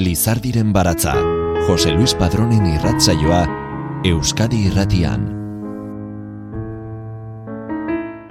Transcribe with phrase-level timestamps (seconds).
[0.00, 1.12] Lizardiren baratza,
[1.66, 3.42] Jose Luis Padronen irratzaioa,
[4.08, 5.26] Euskadi irratian.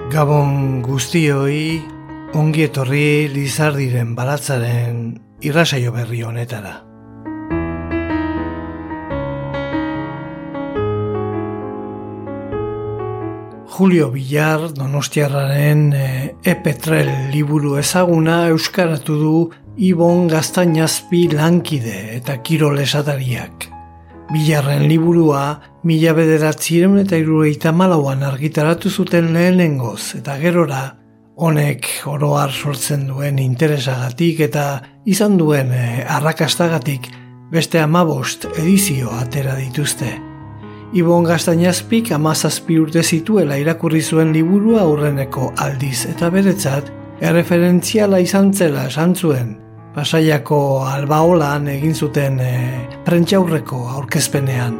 [0.09, 1.77] Gabon guztioi,
[2.33, 5.03] ongi etorri Lizardiren baratzaren
[5.45, 6.73] irratzaio berri honetara.
[13.77, 16.07] Julio Villar, Donostiarraren e,
[16.43, 19.35] Epetrel liburu ezaguna euskaratu du
[19.79, 23.69] Ibon Gaztainazpi lankide eta kirol esatariak.
[24.27, 25.43] Bilarren liburua,
[25.87, 30.81] mila bederatziren eta irureita malauan argitaratu zuten lehenengoz eta gerora,
[31.39, 34.65] honek oroar sortzen duen interesagatik eta
[35.07, 37.07] izan duen e, arrakastagatik
[37.53, 40.11] beste amabost edizio atera dituzte.
[40.91, 46.91] Ibon Gaztainazpik amazazpi urte zituela irakurri zuen liburua aurreneko aldiz eta beretzat,
[47.23, 49.55] erreferentziala izan zela esan zuen,
[49.95, 52.53] Pasaiako albaolan egin zuten e,
[53.05, 54.77] prentxaurreko aurkezpenean.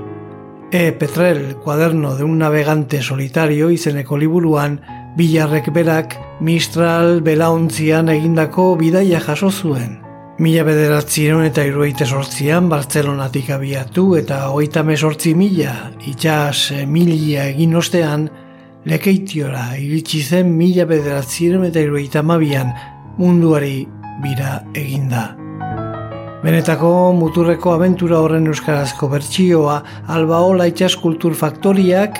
[0.72, 0.92] E.
[0.94, 4.78] Petrel, kuaderno de un navegante solitario izeneko liburuan,
[5.18, 6.14] bilarrek berak
[6.46, 9.98] Mistral belauntzian egindako bidaia jaso zuen.
[10.40, 15.74] Mila bederatzieron eta irueite sortzian Bartzelonatik abiatu eta hogeita mesortzi mila
[16.08, 18.30] itxas milia egin ostean
[18.88, 22.72] lekeitiora iritsi zen mila bederatzieron eta irueita mabian
[23.18, 23.82] munduari
[24.24, 25.36] bira eginda.
[26.40, 29.82] Benetako muturreko abentura horren euskarazko bertsioa
[30.16, 32.20] albaola itxas kultur faktoriak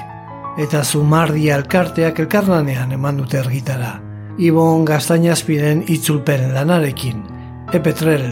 [0.60, 3.94] eta zumardi alkarteak elkarlanean eman dute argitara.
[4.40, 7.24] Ibon gaztainazpiren itzulpen lanarekin,
[7.76, 8.26] epetrel,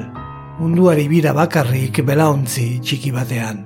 [0.59, 3.63] munduari bira bakarrik belaontzi txiki batean.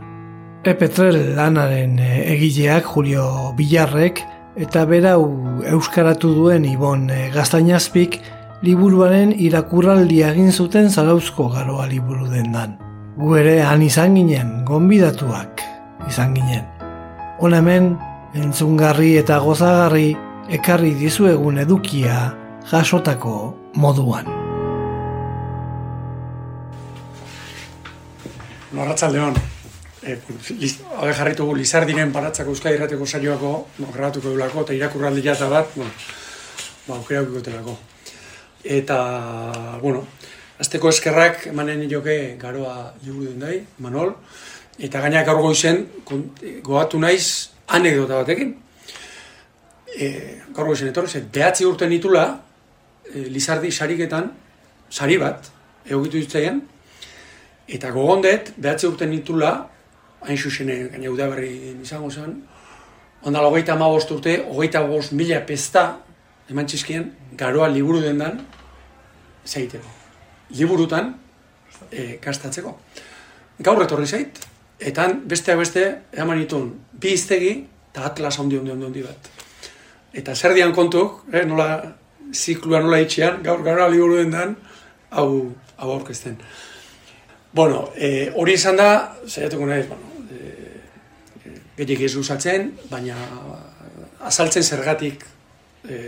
[0.61, 3.25] Epetrel lanaren egileak Julio
[3.57, 4.21] Bilarrek
[4.61, 5.23] eta berau
[5.71, 8.19] euskaratu duen Ibon gaztainazpik
[8.61, 12.77] liburuaren irakurraldi egin zuten zarauzko garoa liburu dendan.
[13.17, 15.63] Gu ere han izan ginen, gonbidatuak
[16.07, 16.67] izan ginen.
[17.41, 17.95] Hona hemen,
[18.37, 20.13] entzungarri eta gozagarri
[20.53, 22.19] ekarri dizuegun edukia
[22.69, 23.35] jasotako
[23.81, 24.29] moduan.
[28.71, 29.35] Norratzaldeon,
[30.05, 30.15] e,
[31.01, 35.91] habe jarritugu Lizardinen baratzako Euskadi Irrateko saioako, no, grabatuko eulako, eta irakurraldi jata bat, bueno,
[36.87, 37.25] ba, aukera
[38.63, 40.05] Eta, bueno,
[40.61, 44.13] azteko eskerrak emanen joke garoa liburu den dai, Manol,
[44.77, 45.87] eta gainak gaur goizen,
[46.63, 48.53] goatu naiz anekdota batekin.
[49.91, 50.11] E,
[50.53, 52.27] gaur goizen etorri zen, behatzi urte nitula,
[53.09, 54.29] e, Lizardi sariketan,
[54.89, 55.49] sari bat,
[55.87, 56.61] egokitu ditzaien,
[57.67, 59.55] eta gogondet, behatzi urte nitula,
[60.21, 61.49] hain zuzene, gaina udaberri
[61.81, 62.37] izango zen,
[63.25, 65.89] ondala hogeita ama urte, hogeita bost mila pesta,
[66.51, 67.07] eman txizkien,
[67.39, 68.39] garoa liburu dendan,
[69.47, 69.87] zeiteko.
[70.57, 71.13] Liburutan,
[71.89, 72.73] e, kastatzeko.
[73.63, 74.41] Gaur etorri zait,
[74.79, 77.53] eta beste beste, eman itun, bi iztegi,
[77.91, 79.31] eta atlas handi handi handi bat.
[80.13, 81.69] Eta zer dian kontuk, eh, nola,
[82.33, 84.55] ziklua nola itxean, gaur garoa liburu dendan,
[85.11, 86.37] hau, hau aurkezten.
[87.53, 93.15] Bueno, e, hori izan da, zaiatuko nahi, bueno, e, gehiak ez usatzen, baina
[94.19, 95.25] azaltzen zergatik
[95.89, 96.01] e,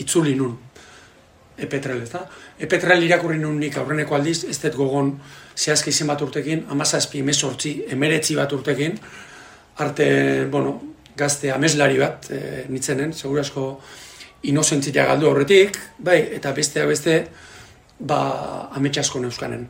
[0.00, 0.56] itzuli nun
[1.58, 2.10] epetrel, ez?
[2.62, 5.16] Epetrel irakurri nun nik aurreneko aldiz, ez dut gogon
[5.56, 8.98] zehazki izen bat urtekin, amazazpi, emezortzi, emeretzi bat urtekin,
[9.82, 10.08] arte,
[10.50, 10.76] bueno,
[11.18, 13.64] gazte ameslari bat e, nitzenen, segur asko
[14.46, 17.18] inozentzitia galdu horretik, bai, eta bestea beste,
[17.98, 18.20] ba,
[18.78, 19.66] ametsasko neuskanen.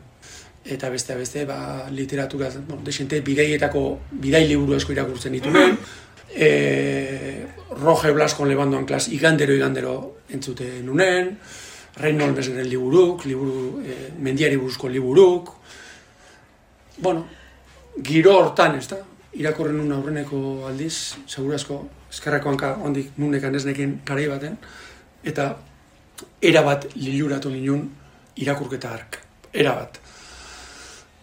[0.69, 3.83] Eta bestea beste, ba, literatura, bueno, desente, bidaietako,
[4.21, 5.77] bidai liburu asko irakurtzen dituen,
[6.33, 7.45] e,
[7.79, 9.93] Roge Blaskon lebandoan klas, igandero, igandero
[10.29, 11.35] entzute nunen,
[11.99, 15.53] Reinhold Messner liburuk, liburu, e, mendiari buruzko liburuk.
[16.99, 17.25] Bueno,
[18.03, 18.99] giro hortan, ez da?
[19.39, 24.57] Irakorren nun aurreneko aldiz, segurazko, eskerrako hanka ondik nunekan ez nekin karai baten,
[25.23, 25.51] eta
[26.41, 27.85] erabat liluratu ninun
[28.39, 29.19] irakurketa hark.
[29.53, 29.99] Erabat.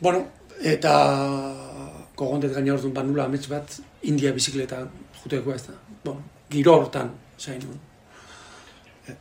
[0.01, 0.25] Bueno,
[0.61, 0.93] eta
[2.17, 4.87] kogontet gaina orduan banula amets bat, India bizikleta
[5.23, 5.75] juteko ez da.
[6.05, 7.79] Bueno, giro hortan zain nun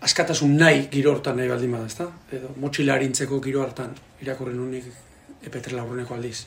[0.02, 2.08] askatasun nahi giro hortan nahi baldin bada, ezta?
[2.34, 4.88] Edo motxilarintzeko giro hartan irakurren unik
[5.46, 6.46] epetre laurreneko aldiz.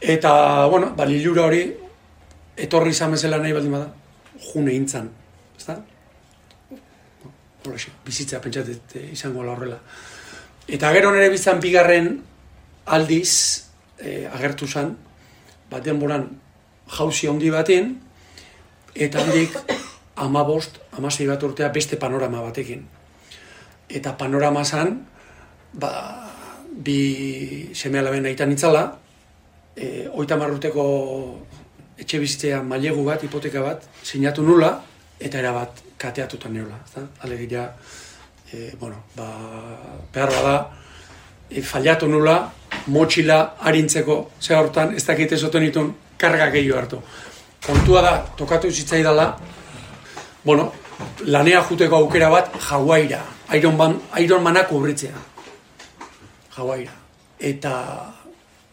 [0.00, 1.64] Eta, bueno, balilura hori
[2.66, 3.90] etorri izan bezala nahi baldin bada,
[4.52, 5.10] june intzan,
[5.58, 5.78] ezta?
[7.64, 9.78] Hola, bizitza pentsatet izango horrela.
[10.68, 12.10] Eta gero nere bizan bigarren
[12.94, 13.30] aldiz
[13.98, 14.92] e, agertu zen,
[15.70, 16.28] bat denboran
[16.88, 17.94] jauzi handi baten,
[18.94, 19.56] eta handik
[20.24, 22.84] ama bost, ama bat urtea beste panorama batekin.
[23.88, 25.06] Eta panorama zan,
[25.72, 25.90] ba,
[26.70, 28.98] bi seme alaben aitan itzala,
[29.76, 30.84] e, oita marruteko
[31.98, 34.82] etxe bizitzea mailegu bat, hipoteka bat, sinatu nula,
[35.20, 36.78] eta erabat kateatuta neula.
[37.22, 37.68] Alegia,
[38.52, 39.28] e, bueno, ba,
[40.12, 40.56] behar bada,
[41.50, 42.38] e, fallatu nula,
[42.86, 47.02] motxila harintzeko, ze hortan, ez dakite zoten itun, karga gehiago hartu.
[47.64, 49.28] Kontua da, tokatu zitzai dela,
[50.44, 50.72] bueno,
[51.26, 53.22] lanea juteko aukera bat, jauaira,
[53.52, 55.14] Iron, Man, Iron Manak urritzea.
[56.56, 56.92] Jauaira.
[57.38, 57.72] Eta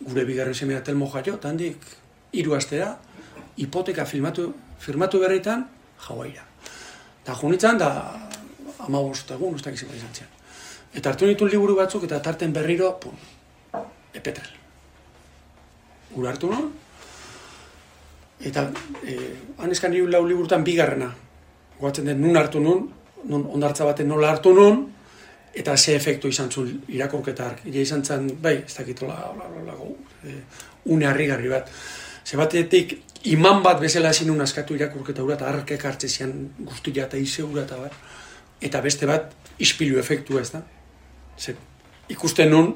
[0.01, 1.83] gure bigarren semea telmo jaio, tandik,
[2.33, 2.94] hiru astera,
[3.57, 5.65] hipoteka filmatu, firmatu berritan,
[6.07, 6.45] jauaira.
[7.24, 7.92] Eta junitzen, da,
[8.80, 10.31] ama egun, ustak izan izan zian.
[10.94, 13.15] Eta hartu nitu liburu batzuk, eta tarten berriro, pum,
[14.13, 14.56] epetrel.
[16.15, 16.71] Gura hartu non,
[18.44, 18.70] eta
[19.06, 21.12] eh, anezkan nire lau liburutan bigarrena.
[21.80, 22.88] Goatzen den, nun hartu nun,
[23.30, 24.84] nun ondartza baten nola hartu nun,
[25.54, 27.60] eta ze efektu izan zuen irakorketar.
[27.66, 29.74] Ire izan zen, bai, ez dakit, la, la, la, la,
[30.26, 30.42] eh,
[30.86, 31.70] une harri bat.
[32.24, 37.06] Ze batetik, iman bat bezala ezin nun askatu irakurketa ura, eta harkek hartze zian guztia
[37.06, 37.98] eta ize ura, eta bar.
[38.62, 40.62] Eta beste bat, ispilu efektu ez da.
[41.38, 41.56] Ze,
[42.10, 42.74] ikusten nun,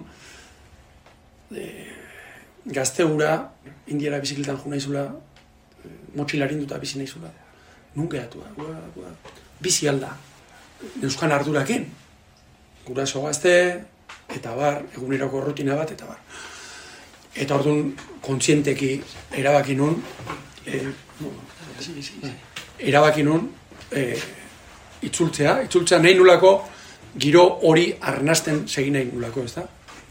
[1.54, 1.70] e,
[2.66, 3.52] gazte ura,
[3.88, 5.06] indiara bizikletan juna izula,
[6.16, 7.32] motxilarin duta bizi nahi zula.
[7.96, 9.12] Nun gehatu da,
[9.62, 10.12] bizi alda.
[11.02, 11.86] Euskan ardurakin.
[12.86, 13.86] Gura gazte,
[14.30, 16.20] eta bar, egunerako rutina bat, eta bar.
[17.36, 18.92] Eta orduan, kontzienteki
[19.38, 20.02] erabaki nun,
[20.66, 20.82] e,
[22.80, 23.50] erabaki nun,
[23.92, 24.16] e,
[25.02, 26.54] itzultzea, itzultzea nahi nulako,
[27.18, 29.66] giro hori arnasten segin nahi nulako, ez da?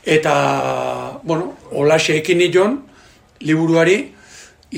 [0.04, 0.34] Eta,
[1.22, 2.82] bueno, olaxe ekin nion,
[3.40, 4.13] liburuari,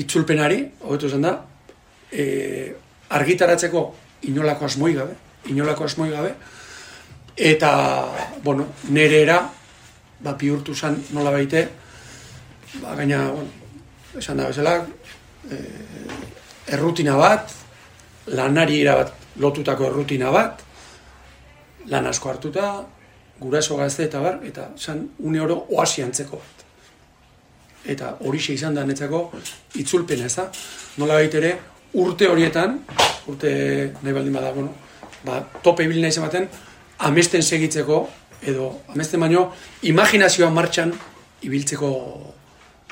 [0.01, 1.33] itzulpenari, hobetu zen da,
[2.11, 2.73] e,
[3.17, 3.83] argitaratzeko
[4.29, 5.15] inolako asmoi gabe,
[5.53, 6.33] inolako asmoi gabe,
[7.37, 7.71] eta,
[8.43, 9.39] bueno, nere era,
[10.19, 11.67] ba, bihurtu zen nola baite,
[12.81, 13.49] ba, gaina, bueno,
[14.17, 14.77] esan da bezala,
[15.49, 15.61] e,
[16.73, 17.53] errutina bat,
[18.27, 20.61] lanari bat lotutako errutina bat,
[21.87, 22.71] lan asko hartuta,
[23.39, 26.41] guraso gazte eta bar, eta zan une oro oasiantzeko
[27.87, 29.31] eta hori izan da netzako
[29.79, 30.49] itzulpena, ez da?
[30.97, 31.57] Nola ere,
[31.93, 32.79] urte horietan,
[33.27, 33.51] urte
[34.01, 34.73] nahi baldin bada, bueno,
[35.25, 36.47] ba, tope ibil nahi zematen,
[37.07, 38.07] amesten segitzeko,
[38.41, 39.51] edo amesten baino,
[39.83, 40.93] imaginazioa martxan
[41.47, 41.91] ibiltzeko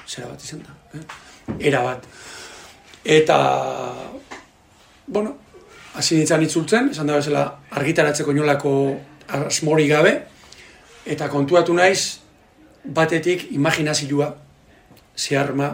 [0.08, 0.76] zera bat izan da.
[0.98, 1.04] Eh?
[1.70, 2.06] Era bat.
[3.04, 3.38] Eta,
[5.08, 5.36] bueno,
[5.96, 8.72] hasi ditzan itzultzen, esan da bezala argitaratzeko inolako
[9.28, 10.16] asmori gabe,
[11.06, 12.22] eta kontuatu naiz,
[12.86, 14.45] batetik imaginazioa
[15.18, 15.70] zeharma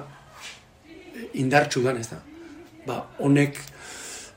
[1.34, 2.20] indartxu dan ez da.
[2.86, 3.58] Ba, honek,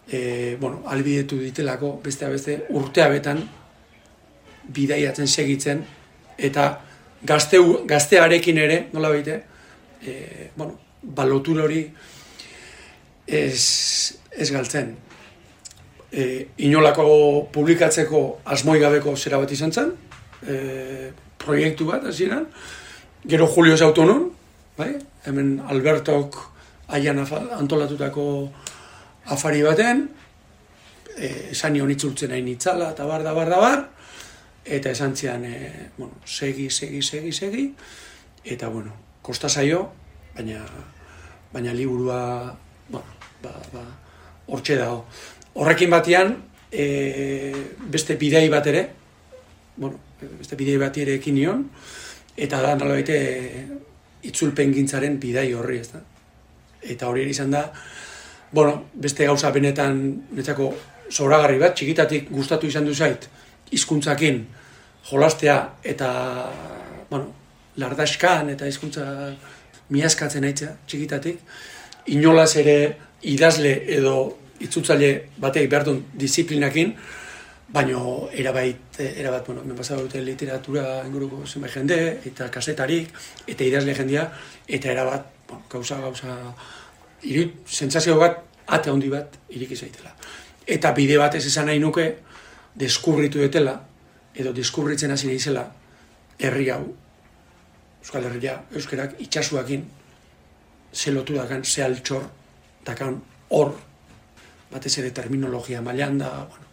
[0.09, 3.43] e, bueno, albidetu ditelako, beste beste, urtea betan,
[4.75, 5.85] bidaiatzen segitzen,
[6.39, 6.69] eta
[7.23, 9.41] gazte, gaztearekin ere, nola baite,
[10.05, 11.83] e, bueno, balotur hori
[13.27, 14.95] ez, ez galtzen.
[16.15, 16.25] E,
[16.63, 18.23] inolako publikatzeko
[18.55, 19.93] asmoi gabeko zera bat izan zen,
[20.47, 22.47] e, proiektu bat, hasieran,
[23.27, 24.29] gero Julio Zautonon,
[24.79, 24.95] bai?
[25.25, 26.37] hemen Albertok
[26.89, 28.27] aian antolatutako
[29.33, 30.05] afari baten,
[31.17, 33.85] e, esan nion itzultzen hain itzala, eta bar, da bar, da bar,
[34.65, 37.69] eta esan zian, e, bueno, segi, segi, segi, segi,
[38.45, 39.87] eta, bueno, kosta zaio,
[40.35, 40.65] baina,
[41.53, 42.19] baina liburua,
[42.89, 43.07] bueno,
[43.43, 43.87] ba, ba,
[44.47, 45.07] hortxe dago.
[45.55, 46.37] Horrekin batean,
[46.71, 47.55] e,
[47.95, 48.85] beste bidei bat ere,
[49.77, 51.65] bueno, beste bidei bat ere ekin nion,
[52.37, 53.19] eta da, nala baite,
[54.31, 56.01] itzulpen gintzaren bidai horri, ez da?
[56.95, 57.65] Eta hori izan da,
[58.53, 60.01] bueno, beste gauza benetan
[60.37, 60.73] netzako
[61.13, 63.29] zoragarri bat, txikitatik gustatu izan du zait,
[63.75, 64.45] hizkuntzakin
[65.11, 65.57] jolastea
[65.95, 66.11] eta,
[67.11, 67.33] bueno,
[67.81, 69.05] lardaskan eta hizkuntza
[69.95, 71.41] miaskatzen aitzea, txikitatik,
[72.15, 72.79] inolaz ere
[73.35, 74.17] idazle edo
[74.65, 76.95] itzultzaile batek behar duen disiplinakin,
[77.75, 81.97] baino erabait erabat bueno me pasa dute literatura inguruko zenbait jende
[82.31, 83.11] eta kasetarik
[83.51, 84.29] eta idazle jendea
[84.69, 86.37] eta erabat bueno gauza gauza
[87.23, 90.15] iri sentsazio bat ate handi bat iriki zaitela.
[90.67, 92.07] Eta bide bat ez esan nahi nuke
[92.75, 93.75] deskubritu detela
[94.35, 95.67] edo deskubritzen hasi naizela
[96.39, 96.85] herri hau
[98.05, 99.85] Euskal Herria euskerak itsasuakin
[100.93, 102.29] ze lotu dakan ze altxor
[102.85, 103.73] dakan hor
[104.71, 106.64] batez ere terminologia mailan da bueno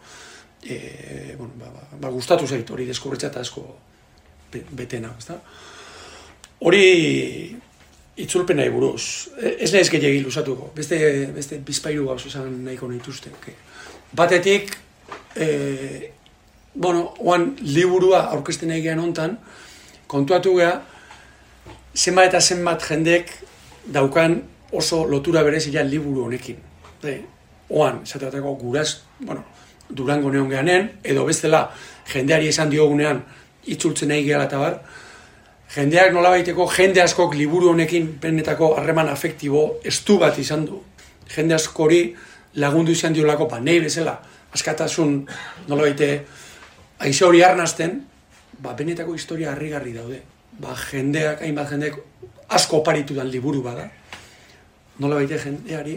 [0.63, 3.65] e, bueno, ba, ba, ba, gustatu zait hori deskurritza eta asko
[4.51, 5.39] betena, ezta?
[6.61, 6.85] Hori
[8.21, 9.29] itzulpen nahi buruz.
[9.39, 10.71] E, ez nahiz gehiagi lusatuko.
[10.75, 10.99] Beste,
[11.35, 13.33] beste bizpairu gauz esan nahiko nahituzte.
[13.39, 13.55] Okay.
[14.17, 14.75] Batetik,
[15.35, 16.11] e,
[16.73, 19.37] bueno, oan liburua aurkezten nahi gehan ontan,
[20.11, 20.75] kontuatu geha,
[21.95, 23.31] zenbat eta zenbat jendek
[23.91, 24.41] daukan
[24.71, 26.59] oso lotura berezia liburu honekin.
[27.01, 27.17] De,
[27.69, 29.43] oan, esateateko guraz, bueno,
[29.95, 31.69] durango neon gehanen, edo bestela
[32.11, 33.21] jendeari esan diogunean
[33.67, 34.77] itzultzen nahi gehala eta bar,
[35.75, 40.81] jendeak nola baiteko jende askok liburu honekin benetako harreman afektibo estu bat izan du.
[41.31, 42.01] Jende askori
[42.59, 44.17] lagundu izan diolako, ba, nahi bezala,
[44.51, 45.13] askatasun
[45.67, 46.09] nola baite,
[46.99, 48.01] aize hori arnazten,
[48.59, 50.21] ba, benetako historia harrigarri daude.
[50.59, 51.99] Ba, jendeak, hainbat jendeak
[52.51, 53.87] asko oparitu dan liburu bada.
[54.99, 55.95] Nola baite jendeari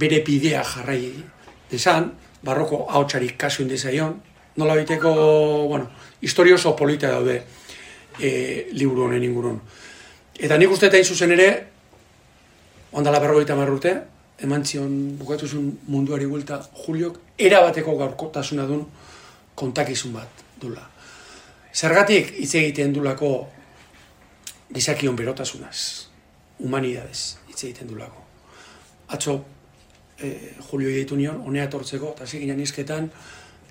[0.00, 1.12] bere pidea jarrai
[1.70, 2.08] desan,
[2.44, 4.14] barroko haotxarik kasu indezaion,
[4.56, 5.12] nola baiteko,
[5.68, 7.42] bueno, historio oso polita daude
[8.20, 9.60] e, liburu honen ingurun.
[10.34, 11.48] Eta nik uste eta zuzen ere,
[12.92, 13.94] ondala berrogeita marrute,
[14.42, 18.84] eman zion bukatuzun munduari gulta Juliok, erabateko gaurkotasuna dun
[19.54, 20.82] kontakizun bat dula.
[21.74, 23.30] Zergatik hitz egiten dulako
[24.74, 26.06] gizakion berotasunaz,
[26.58, 28.22] humanidades hitz egiten dulako.
[29.14, 29.38] Atzo,
[30.24, 33.10] e, Julio egiten nion, honea tortzeko, eta zegin izketan,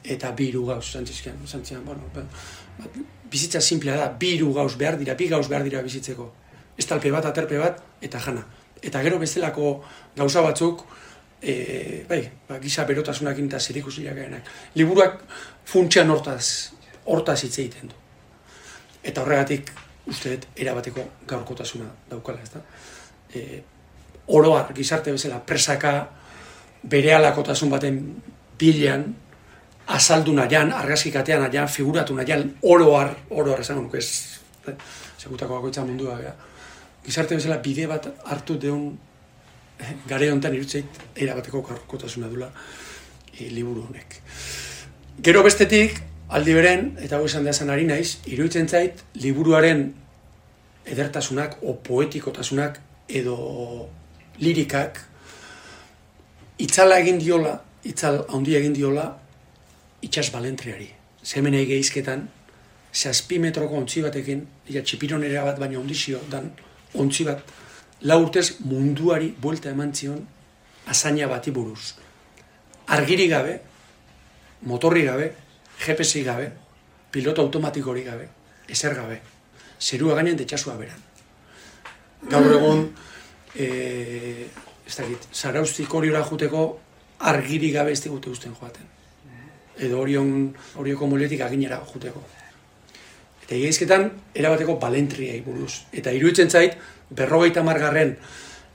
[0.03, 2.23] eta biru gauz, zantzizkian, zantzian, bueno, ba,
[2.79, 2.89] ba,
[3.31, 6.29] bizitza simplea da, biru gauz behar dira, bi gauz behar dira bizitzeko.
[6.77, 8.43] Estalpe bat, aterpe bat, eta jana.
[8.83, 9.73] Eta gero bezalako
[10.17, 10.83] gauza batzuk,
[11.41, 14.49] e, bai, ba, gisa berotasunak eta zerikusiak garenak.
[14.75, 15.21] Liburuak
[15.65, 16.73] funtsian hortaz,
[17.05, 18.01] hortaz hitz egiten du.
[19.03, 19.71] Eta horregatik,
[20.07, 22.63] usteet, erabateko gaurkotasuna daukala, ez da?
[23.33, 23.61] E,
[24.27, 25.93] oroar, gizarte bezala, presaka,
[26.83, 27.99] bere alakotasun baten
[28.59, 29.05] bilean,
[29.87, 34.39] azaldu nahian, argazkikatean nahian, figuratu nahian, oroar, oroar esan nuke ez,
[35.17, 36.33] segutako bakoitza mundua, ja.
[37.03, 38.93] gizarte bezala bide bat hartu deun
[39.79, 42.47] eh, gare honetan irutzeit erabateko karkotasuna dula
[43.37, 44.21] e, liburu honek.
[45.23, 45.99] Gero bestetik,
[46.29, 49.89] aldi beren, eta hau esan dezan ari naiz, iruditzen zait, liburuaren
[50.85, 53.37] edertasunak o poetikotasunak edo
[54.39, 54.99] lirikak
[56.59, 59.07] itzala egin diola, itzal handi egin diola,
[60.03, 60.89] itxas balentriari.
[61.23, 62.27] Zemen egi geizketan,
[62.93, 66.51] zazpi metroko ontzi batekin, ja txipironera bat baina ondizio, dan
[66.99, 67.41] ontzi bat,
[68.03, 70.19] lau urtez munduari buelta eman zion,
[70.87, 71.93] azaina bati buruz.
[72.87, 73.59] Argiri gabe,
[74.67, 75.31] motorri gabe,
[75.79, 76.51] GPS gabe,
[77.11, 78.27] piloto automatikori gabe,
[78.67, 79.21] ezer gabe.
[79.79, 80.99] Zerua gainen detxasua beran.
[82.29, 82.85] Gaur egon,
[83.55, 84.47] e,
[84.87, 86.63] ez dakit, zarauztik horiora juteko
[87.29, 88.87] argiri gabe ez digute usten joaten.
[89.79, 92.21] Edo orion, orioko moletik aginera juteko.
[93.43, 95.85] Eta egeizketan, erabateko balentriai buruz.
[95.91, 96.77] Eta iruditzen zait,
[97.09, 98.15] berrogeita margarren,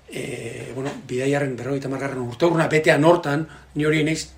[0.09, 4.29] e, bueno, bidaiaren berrogeita margarren urteurna betean hortan, ni hori neiz,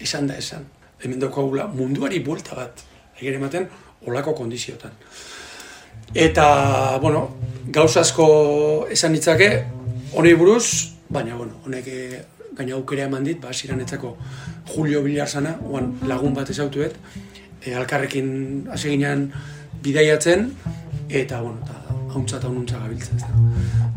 [0.00, 0.66] esan da esan.
[1.02, 2.82] Hemen daukagula munduari buelta bat,
[3.20, 3.68] egin ematen,
[4.06, 4.94] olako kondiziotan.
[6.14, 7.28] Eta, bueno,
[7.74, 8.26] gauzasko
[8.94, 9.50] esan ditzake,
[10.14, 12.22] honei buruz, baina, bueno, honek eh,
[12.56, 14.16] gaina aukera eman dit, ba, etzako
[14.74, 16.96] Julio Bilarzana, oan lagun bat ezautuet,
[17.62, 19.30] e, alkarrekin hasi ginean
[19.82, 20.50] bidaiatzen,
[21.08, 21.82] eta, bueno, eta
[22.14, 23.20] hauntza eta honuntza gabiltzen.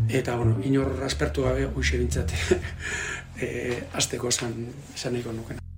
[0.10, 2.36] Eta, bueno, inor aspertu gabe, hoxe bintzate,
[3.40, 4.56] e, eh, azteko esan,
[4.96, 5.69] esan nahiko.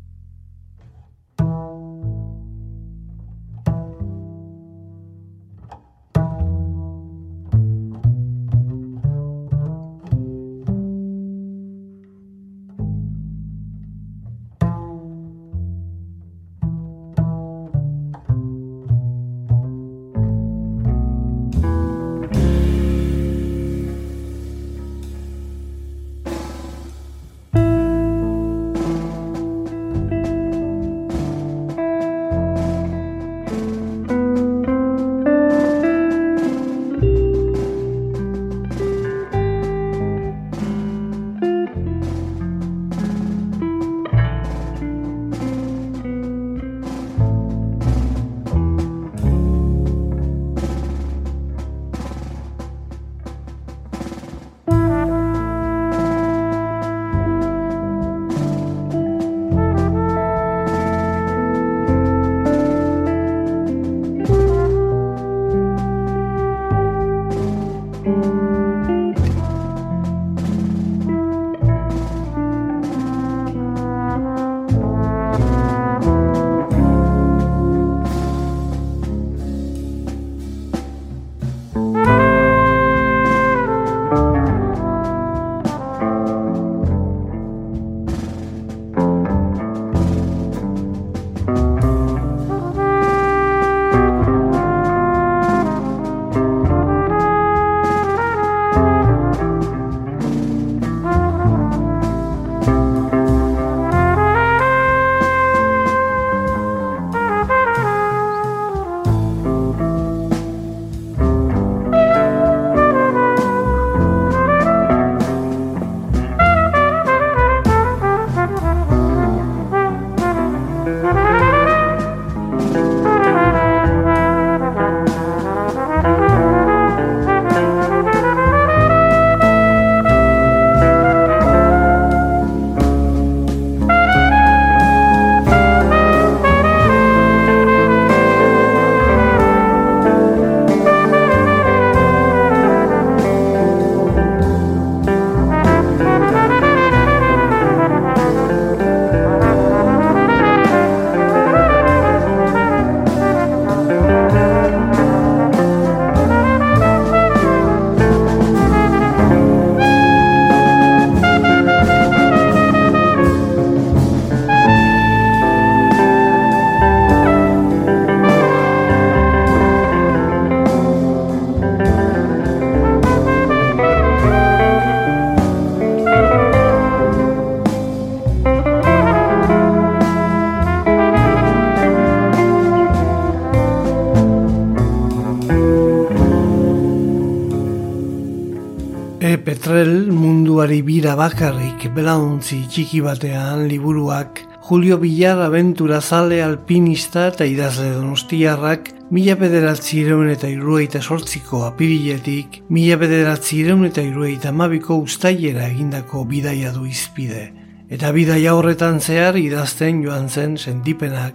[191.02, 199.34] Bira bakarrik belauntzi txiki batean liburuak Julio Villar aventura zale alpinista eta idazle donostiarrak mila
[199.40, 206.86] bederatzi eta irueita sortziko apiriletik, mila bederatzi ireun eta irueita mabiko ustailera egindako bidaia du
[206.86, 207.52] izpide.
[207.90, 211.34] Eta bidaia horretan zehar idazten joan zen sentipenak,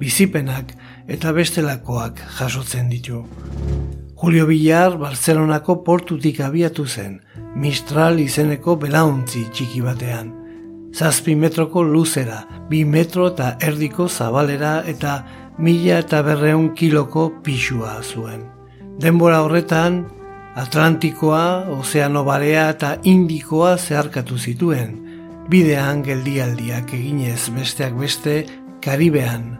[0.00, 0.74] bizipenak
[1.06, 3.22] eta bestelakoak jasotzen ditu.
[4.16, 7.20] Julio Villar Barcelonako portutik abiatu zen,
[7.54, 10.32] Mistral izeneko belauntzi txiki batean
[10.94, 15.14] zazpi metroko luzera, bi metro eta erdiko zabalera eta
[15.58, 18.44] mila eta berreun kiloko pixua zuen.
[19.02, 20.04] Denbora horretan,
[20.54, 24.94] Atlantikoa, Ozeano Barea eta Indikoa zeharkatu zituen,
[25.50, 28.44] bidean geldialdiak eginez besteak beste
[28.84, 29.56] Karibean,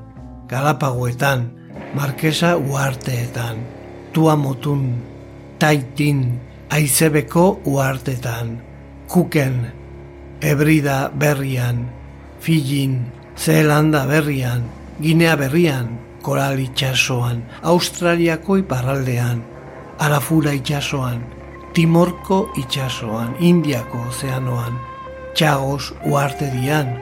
[0.49, 1.49] Galapagoetan,
[1.99, 3.59] Markesa Uarteetan,
[4.15, 4.87] Tuamotun,
[5.59, 6.23] Taitin,
[6.71, 8.61] Aizebeko Uartetan,
[9.09, 9.73] Kuken,
[10.41, 11.91] Ebrida berrian,
[12.41, 14.65] Fijin, Zeelanda berrian,
[15.01, 19.43] Ginea berrian, Koral itxasoan, Australiako iparraldean,
[19.99, 21.23] Arafura itxasoan,
[21.75, 24.79] Timorko itxasoan, Indiako ozeanoan,
[25.35, 26.95] Txagos uarterian,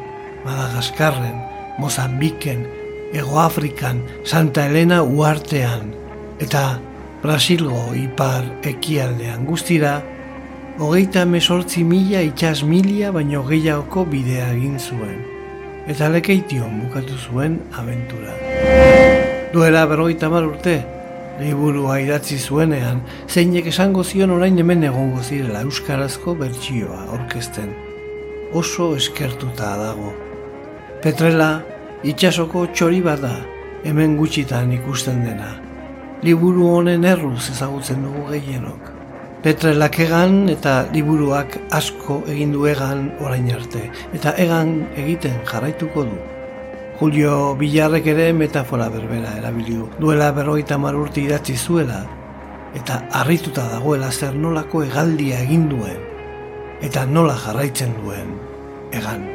[0.44, 1.38] Madagaskarren,
[1.78, 2.66] Mozambiken,
[3.12, 5.92] Ego Afrikan, Santa Elena uartean,
[6.40, 6.80] eta
[7.22, 9.92] Brasilgo ipar ekialdean guztira,
[10.82, 15.20] hogeita mesortzi mila itxas milia baino gehiagoko bidea egin zuen.
[15.86, 18.34] Eta lekeition bukatu zuen aventura.
[19.54, 20.76] Duela berrogeita mar urte,
[21.38, 27.70] liburua idatzi zuenean, zeinek esango zion orain hemen egongo zirela euskarazko bertsioa orkesten.
[28.52, 30.10] Oso eskertuta dago.
[31.06, 31.52] Petrela,
[32.02, 33.36] itxasoko txori bat da,
[33.86, 35.54] hemen gutxitan ikusten dena.
[36.22, 38.90] Liburu honen erruz ezagutzen dugu gehienok.
[39.42, 46.20] Petrelak egan eta liburuak asko egin du egan orain arte, eta egan egiten jarraituko du.
[47.00, 49.88] Julio Bilarrek ere metafora berbera erabiliu.
[49.98, 52.04] Duela berroita marurti idatzi zuela,
[52.78, 55.98] eta harrituta dagoela zer nolako egaldia egin duen,
[56.80, 58.36] eta nola jarraitzen duen
[58.94, 59.26] egan.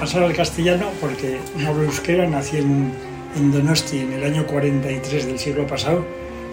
[0.00, 2.92] Pasar al castellano porque no hablo euskera, nací en
[3.36, 6.04] en Donosti en el año 43 del siglo pasado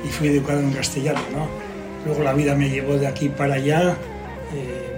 [0.06, 1.20] y fui educado en castellano.
[1.34, 1.48] ¿no?
[2.06, 3.98] Luego la vida me llevó de aquí para allá
[4.54, 4.94] eh,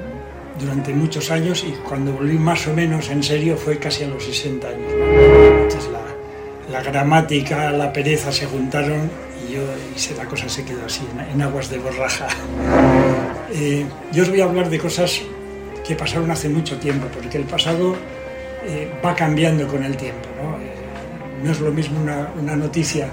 [0.59, 4.23] durante muchos años y cuando volví más o menos en serio fue casi a los
[4.23, 4.91] 60 años.
[5.63, 9.09] Entonces la, la, gramática, la pereza se juntaron
[9.47, 12.27] y, yo, y la cosa se quedó así, en, en aguas de borraja.
[13.53, 15.21] Eh, yo os voy a hablar de cosas
[15.87, 17.95] que pasaron hace mucho tiempo, porque el pasado
[18.65, 20.27] eh, va cambiando con el tiempo.
[20.41, 20.79] ¿no?
[21.43, 23.09] no es lo mismo una, una, noticia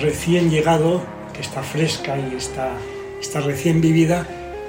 [0.00, 1.02] recién llegado,
[1.32, 2.72] que está fresca y está,
[3.20, 4.26] está recién vivida,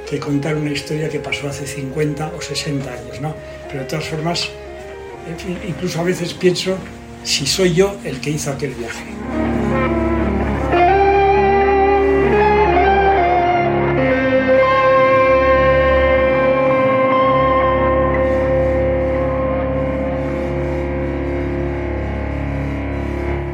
[0.09, 3.35] que contar una historia que pasó hace 50 o 60 años, ¿no?
[3.67, 4.49] Pero de todas formas,
[5.67, 6.77] incluso a veces pienso
[7.23, 9.46] si soy yo el que hizo aquel viaje.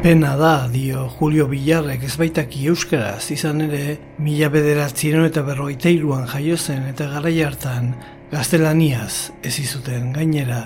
[0.04, 6.26] Pena da, dio Julio Villarrek ez baitaki euskaraz, izan ere, mila bederatzieron eta berroita iruan
[6.28, 7.94] jaio zen eta garai hartan
[8.34, 10.60] gaztelaniaz ez izuten gainera.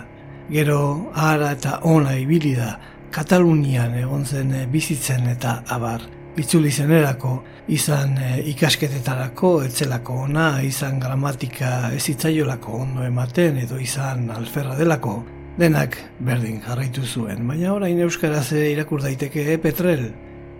[0.49, 0.79] Gero,
[1.13, 2.71] ara eta ona ibili da,
[3.13, 6.09] Katalunian egon zen eh, bizitzen eta abar.
[6.41, 7.37] Itzuli zenerako,
[7.77, 15.19] izan eh, ikasketetarako, etzelako ona, izan gramatika ez itzaiolako ondo ematen edo izan alferra delako,
[15.57, 20.03] Denak berdin jarraitu zuen, baina orain euskaraz irakur daiteke Petrel.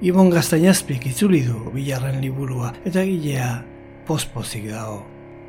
[0.01, 3.51] Ibon gaztainazpik itzuli du bilarren liburua eta gilea
[4.07, 5.03] pospozik dago.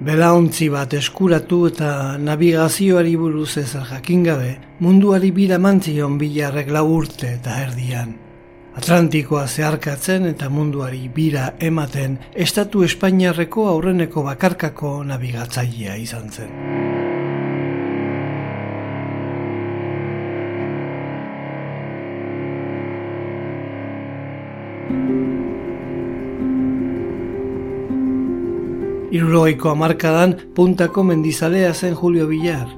[0.04, 4.50] Belaontzi bat eskuratu eta navigazioari buruz ezer jakin gabe,
[4.84, 8.12] munduari bira mantzion bilarrek lau urte eta erdian.
[8.76, 16.87] Atlantikoa zeharkatzen eta munduari bira ematen estatu Espainiarreko aurreneko bakarkako navigatzailea izan zen.
[29.08, 32.68] Irurogeiko amarkadan puntako mendizalea zen Julio Villar.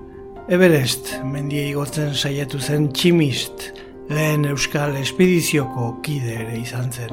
[0.49, 3.65] Everest mendia igotzen saiatu zen tximist,
[4.11, 7.11] lehen euskal espedizioko kide ere izan zen.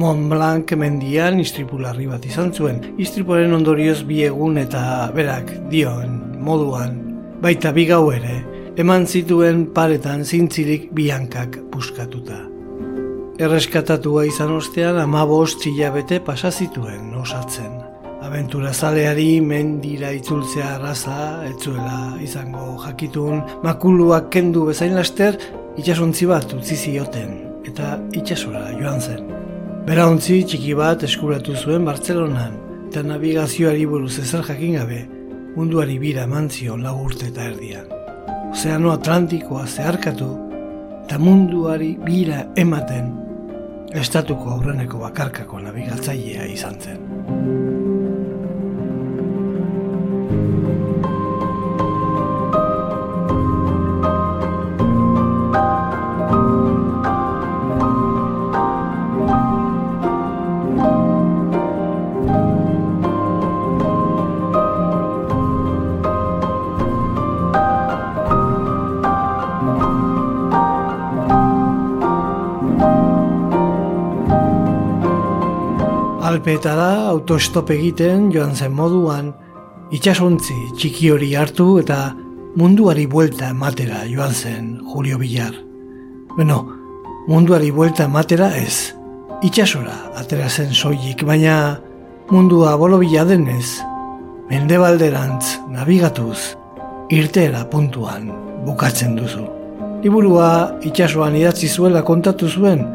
[0.00, 4.82] Mont Blanc mendian istripularri bat izan zuen, istriporen ondorioz bi egun eta
[5.14, 6.96] berak dioen moduan,
[7.42, 8.38] baita bi gau ere,
[8.80, 12.46] eman zituen paretan zintzirik biankak puskatuta.
[13.38, 17.77] erreskatatua izan ostean amabost hilabete pasazituen osatzen.
[18.18, 25.38] Aventura zaleari mendira itzultzea arraza, etzuela izango jakitun, makuluak kendu bezain laster,
[25.78, 27.36] itxasontzi bat utzi zioten,
[27.70, 29.22] eta itxasora joan zen.
[29.86, 35.04] Berauntzi txiki bat eskuratu zuen Bartzelonan, eta navigazioari buruz ezer jakin gabe,
[35.54, 37.86] munduari bira mantzio lau urte eta erdian.
[38.50, 40.32] Ozeano Atlantikoa zeharkatu,
[41.04, 43.14] eta munduari bira ematen,
[43.94, 47.67] estatuko aurreneko bakarkako nabigatzailea izan zen.
[76.38, 79.32] Alpeetara autostop egiten joan zen moduan,
[79.90, 82.12] itxasontzi txiki hori hartu eta
[82.60, 85.56] munduari buelta ematera joan zen Julio Villar.
[86.36, 86.60] Beno,
[87.26, 88.94] munduari buelta ematera ez,
[89.42, 91.80] itxasora atera zen soilik, baina
[92.30, 93.80] mundua bolobila denez,
[94.46, 96.54] mendebalderantz nabigatuz,
[97.10, 98.30] irteera puntuan
[98.68, 99.42] bukatzen duzu.
[100.06, 100.52] Liburua
[100.86, 102.86] itxasoan idatzi zuela kontatu zuen,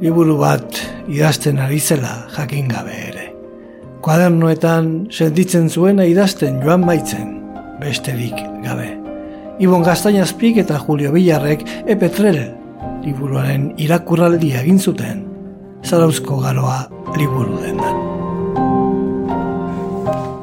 [0.00, 0.78] liburu bat
[1.12, 3.26] idazten ari zela jakin gabe ere.
[4.00, 7.34] Kuadernoetan sentitzen zuena idazten joan baitzen,
[7.82, 8.88] besterik gabe.
[9.60, 12.40] Ibon Gaztainazpik eta Julio Villarrek epetrel
[13.04, 15.26] liburuaren irakurraldi egin zuten,
[15.84, 16.80] zarauzko garoa
[17.18, 18.00] liburu dendan.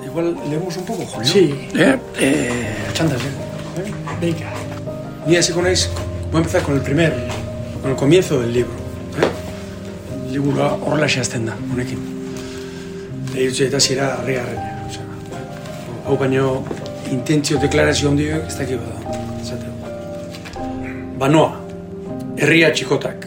[0.06, 1.32] Igual leemos un poco, Julio.
[1.34, 1.50] Sí.
[1.74, 3.92] Eh, eh, chandas, eh.
[4.22, 4.54] Venga.
[5.26, 7.14] Ni así con voy a empezar con el primer,
[7.82, 8.87] con el comienzo del libro.
[10.32, 12.00] Liburua horrela xeazten da, honekin.
[13.36, 14.74] Eta eta zira harri harrenia.
[14.88, 15.06] O sea,
[16.06, 16.66] hau baino
[17.12, 18.98] intentzio deklarazio ondioek ez dakik bada.
[21.18, 21.54] Banoa,
[22.38, 23.26] herria txikotak.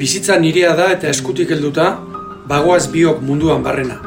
[0.00, 1.92] Bizitza nirea da eta eskutik helduta,
[2.50, 4.00] bagoaz biok munduan barrena.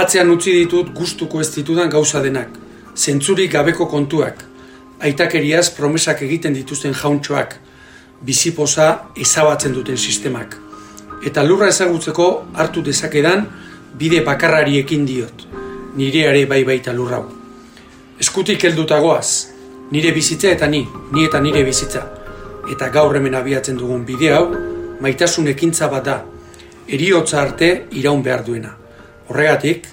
[0.00, 2.56] Atzean utzi ditut gustuko ez ditudan gauza denak,
[2.96, 4.40] zentzurik gabeko kontuak,
[5.04, 7.58] aitakeriaz promesak egiten dituzten jauntxoak,
[8.24, 8.88] bizipoza
[9.20, 10.56] ezabatzen duten sistemak
[11.24, 13.46] eta lurra ezagutzeko hartu dezakedan
[13.98, 15.46] bide bakarrari ekin diot,
[15.96, 17.24] nireare bai baita lurrau.
[18.20, 19.54] Eskutik heldutagoaz,
[19.90, 22.04] nire bizitza eta ni, ni eta nire bizitza.
[22.70, 24.44] Eta gaur hemen abiatzen dugun bide hau,
[25.00, 26.18] maitasun ekintza bat da,
[26.88, 28.76] eriotza arte iraun behar duena.
[29.28, 29.88] Horregatik,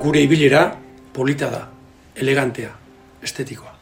[0.00, 0.68] gure ibilera
[1.12, 1.66] polita da,
[2.16, 2.72] elegantea,
[3.22, 3.79] estetikoa.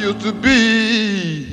[0.00, 1.49] I used to be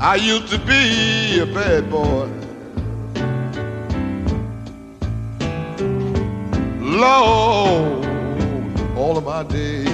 [0.00, 2.28] I used to be a bad boy.
[6.80, 8.06] Lord,
[8.96, 9.88] all of my days.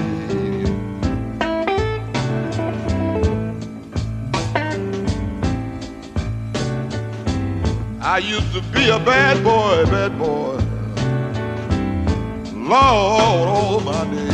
[8.02, 10.60] I used to be a bad boy, bad boy.
[12.52, 14.33] Lord, all my days.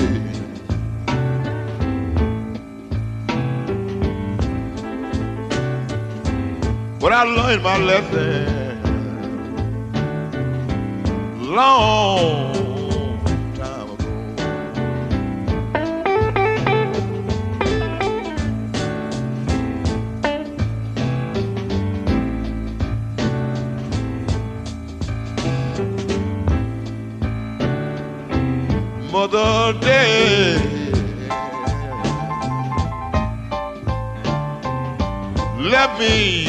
[7.00, 8.60] But I learned my lesson
[11.40, 12.52] long
[13.54, 14.08] time ago.
[29.10, 30.58] Mother Day.
[35.58, 36.39] Let me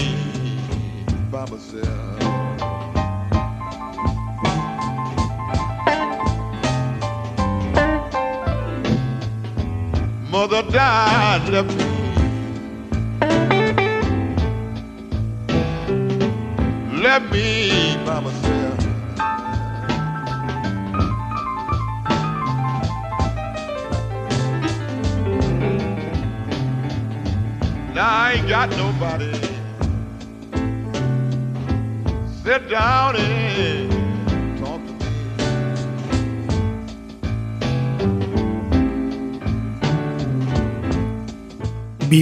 [10.72, 11.91] God.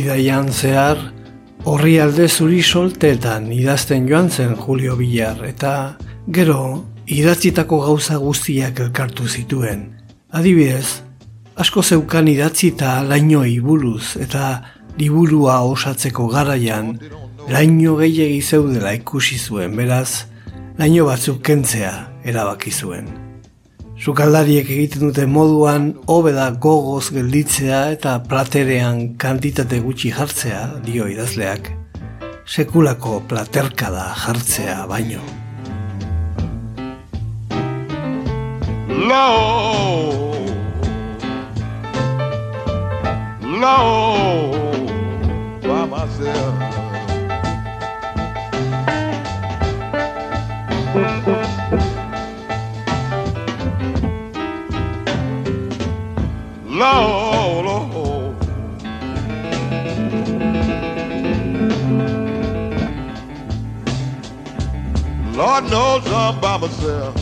[0.09, 0.97] Bidaian zehar,
[1.69, 5.73] horri alde zuri soltetan idazten joan zen Julio Villar, eta
[6.33, 6.63] gero
[7.05, 9.85] idatzitako gauza guztiak elkartu zituen.
[10.33, 11.03] Adibidez,
[11.61, 14.49] asko zeukan idatzita lainoi buruz eta
[14.97, 16.95] liburua osatzeko garaian
[17.53, 20.25] laino gehiegi zeudela ikusi zuen, beraz,
[20.81, 21.93] laino batzuk kentzea
[22.25, 23.28] erabaki zuen.
[23.99, 31.67] Sukaldariek egiten dute moduan hobe da gogoz gelditzea eta platerean kantitate gutxi jartzea, dio idazleak.
[32.47, 35.19] Sekulako platerkada jartzea baino.
[39.09, 40.47] Lord,
[43.59, 44.55] Lord,
[51.25, 51.38] by.
[56.79, 58.35] Lord, Lord.
[65.35, 67.15] Lord knows I'm by myself.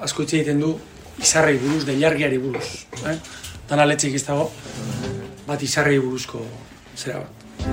[0.00, 0.72] asko hitz egiten du
[1.20, 2.86] izarrei buruz, deilargiari buruz.
[3.04, 3.16] Eh?
[3.68, 4.48] Dana letxik ez dago,
[5.46, 6.42] bat izarrei buruzko
[6.96, 7.66] zera bat.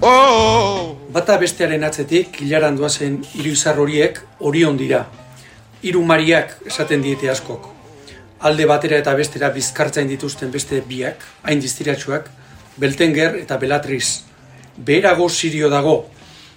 [0.00, 5.00] Oh, Bata bestearen atzetik, hilaran doazen hiru izar horiek orion dira.
[5.82, 7.66] Hiru mariak esaten diete askok.
[8.46, 12.30] Alde batera eta bestera bizkartzain dituzten beste biak, hain distiratsuak,
[12.80, 14.22] Beltenger eta Belatriz.
[14.76, 15.96] Beherago sirio dago,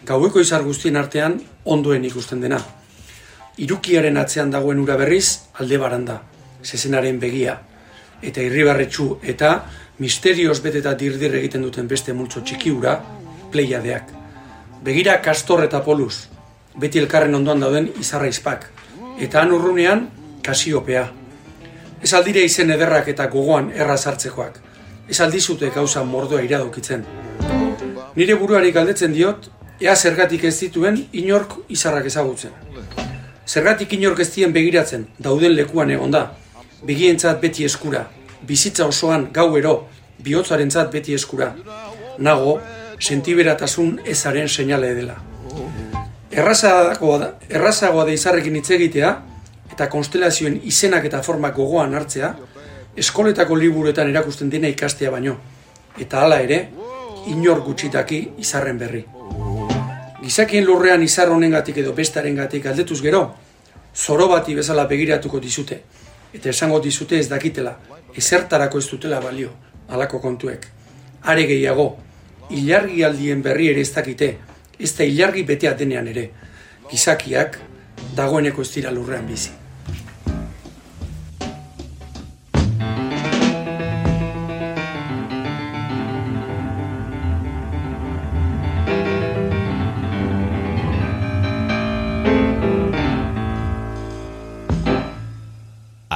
[0.05, 2.61] gaueko izar guztien artean ondoen ikusten dena.
[3.57, 6.21] Irukiaren atzean dagoen ura berriz alde baranda,
[6.63, 7.57] zezenaren begia,
[8.21, 9.55] eta irribarretxu eta
[9.99, 12.97] misterioz beteta dirdir egiten duten beste multzo txiki ura,
[13.51, 14.09] pleiadeak.
[14.83, 16.27] Begira kastor eta poluz,
[16.79, 18.69] beti elkarren ondoan dauden izarra izpak,
[19.21, 20.07] eta han urrunean
[20.43, 21.05] kasiopea.
[22.03, 24.59] Ez aldire izen ederrak eta gogoan erra sartzekoak,
[25.07, 27.05] ez aldizute gauza mordoa iradokitzen.
[28.15, 32.51] Nire buruari galdetzen diot, ea zergatik ez dituen inork izarrak ezagutzen.
[33.47, 36.25] Zergatik inork ez dien begiratzen, dauden lekuan egonda,
[36.83, 38.07] begientzat beti eskura,
[38.47, 39.87] bizitza osoan gauero,
[40.23, 41.53] bihotzarentzat beti eskura.
[42.19, 42.59] Nago,
[42.99, 45.17] sentiberatasun ezaren seinale dela.
[46.31, 49.13] Errazagoa da, errazagoa da izarrekin hitz egitea,
[49.73, 52.33] eta konstelazioen izenak eta formak gogoan hartzea,
[52.97, 55.35] eskoletako liburuetan erakusten dena ikastea baino.
[55.99, 56.59] Eta hala ere,
[57.29, 59.03] inor gutxitaki izarren berri.
[60.23, 63.23] Gizakien lurrean izar honengatik edo bestarengatik aldetuz gero,
[63.93, 65.81] zoro bati bezala begiratuko dizute,
[66.33, 67.77] eta esango dizute ez dakitela,
[68.15, 69.51] ezertarako ez dutela balio,
[69.89, 70.67] halako kontuek.
[71.23, 71.89] Are gehiago,
[72.49, 74.33] ilargi aldien berri ere ez dakite,
[74.79, 76.29] ez da ilargi betea denean ere,
[76.91, 77.59] gizakiak
[78.15, 79.62] dagoeneko ez dira lurrean bizi.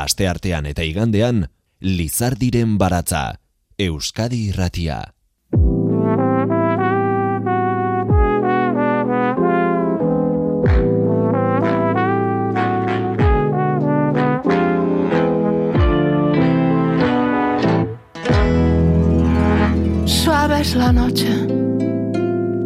[0.08, 1.48] aste artean eta igandean,
[1.84, 3.40] Lizardiren baratza,
[3.78, 5.00] Euskadi irratia.
[20.06, 21.34] Suave es la noche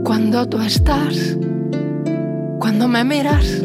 [0.03, 1.37] cuando tú estás,
[2.59, 3.61] cuando me miras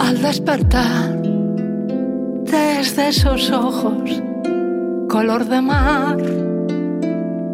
[0.00, 1.15] al despertar.
[2.46, 4.22] Desde esos ojos
[5.08, 6.16] color de mar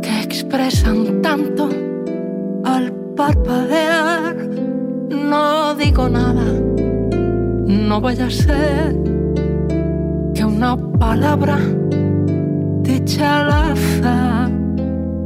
[0.02, 1.68] que expresan tanto
[2.64, 4.36] al parpadear.
[5.10, 6.44] No digo nada,
[7.66, 8.96] no vaya a ser
[10.34, 11.58] que una palabra
[12.82, 14.50] dicha al azar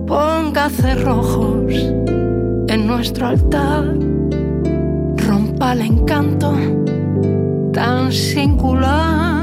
[0.07, 1.73] ponga cerrojos
[2.69, 3.95] en nuestro altar,
[5.17, 6.53] rompa el encanto
[7.73, 9.36] tan singular.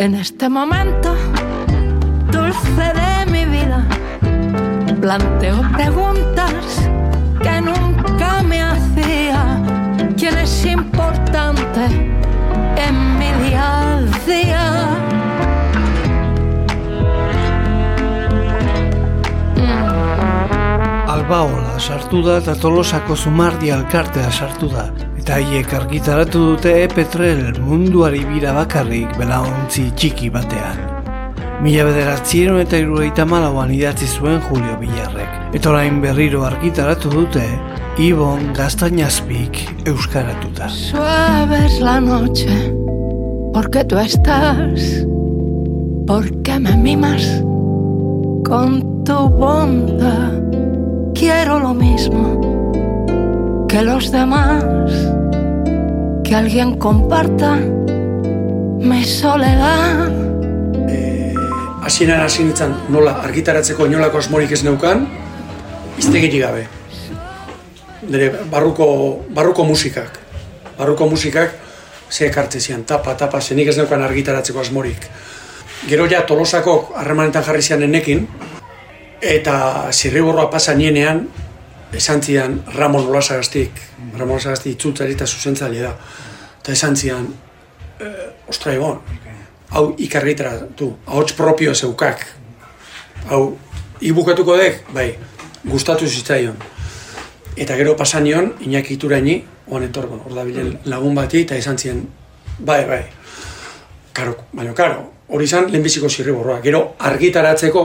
[0.00, 1.12] En este momento,
[2.30, 3.84] dulce de mi vida,
[5.00, 6.88] planteo preguntas
[7.42, 9.60] que nunca me hacía.
[10.16, 11.84] ¿Quién es importante
[12.76, 15.07] en mi día a día?
[21.28, 24.86] Albaola sartu da eta tolosako zumardi alkartea sartu da.
[25.20, 30.80] Eta haiek argitaratu dute epetrel munduari bira bakarrik belaontzi txiki batean.
[31.60, 35.36] Mila bederatzieron eta irureita malauan idatzi zuen Julio Villarrek.
[35.52, 37.44] Eta orain berriro argitaratu dute
[38.00, 40.72] Ibon Gaztainazpik euskaratuta.
[40.72, 42.72] Suave es la noche,
[43.52, 45.04] porque tú estás,
[46.06, 47.44] porque me mimas
[48.48, 50.47] con tu bondad.
[51.18, 54.62] Quiero lo mismo que los demás,
[56.22, 60.12] que alguien comparta mi soledad.
[61.82, 65.08] Hasieran hasi nintzen nola argitaratzeko inolako asmorik ez neukan,
[65.98, 66.68] iztegirik gabe.
[68.06, 68.86] Nire barruko,
[69.34, 70.20] barruko musikak.
[70.78, 71.50] Barruko musikak
[72.08, 75.10] ze ekartze zian, tapa, tapa, zenik ez neukan argitaratzeko asmorik.
[75.90, 78.28] Gero ja tolosako harremanetan jarri zian enekin,
[79.20, 81.28] eta zirriborroa pasa nienean,
[81.92, 83.70] esan zian Ramon Olasagaztik,
[84.16, 85.94] Ramon Olasagaztik itzultzari eta zuzentzaile da.
[86.60, 87.28] Eta esan zian,
[88.00, 88.10] e,
[88.48, 89.00] ostra egon,
[89.70, 92.26] hau ikargitaratu, ahots propio zeukak.
[93.28, 93.58] Hau,
[94.00, 95.12] ibukatuko dek, bai,
[95.64, 96.56] gustatu zitzaion.
[97.58, 102.08] Eta gero pasan nion, Iñaki Ituraini, oan hor da bilen lagun bati, eta esan zien,
[102.58, 103.02] bai, bai.
[104.12, 106.60] Karo, baina, karo, hori izan lehenbiziko zirriborroa.
[106.62, 107.82] Gero argitaratzeko,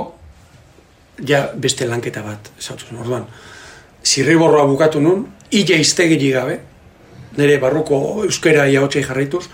[1.27, 3.25] ja beste lanketa bat, esatu zen, orduan.
[4.03, 6.59] Zirriborroa bukatu nun, ila iztegiri gabe,
[7.37, 9.45] nire barruko euskera ia hotxai jarraituz,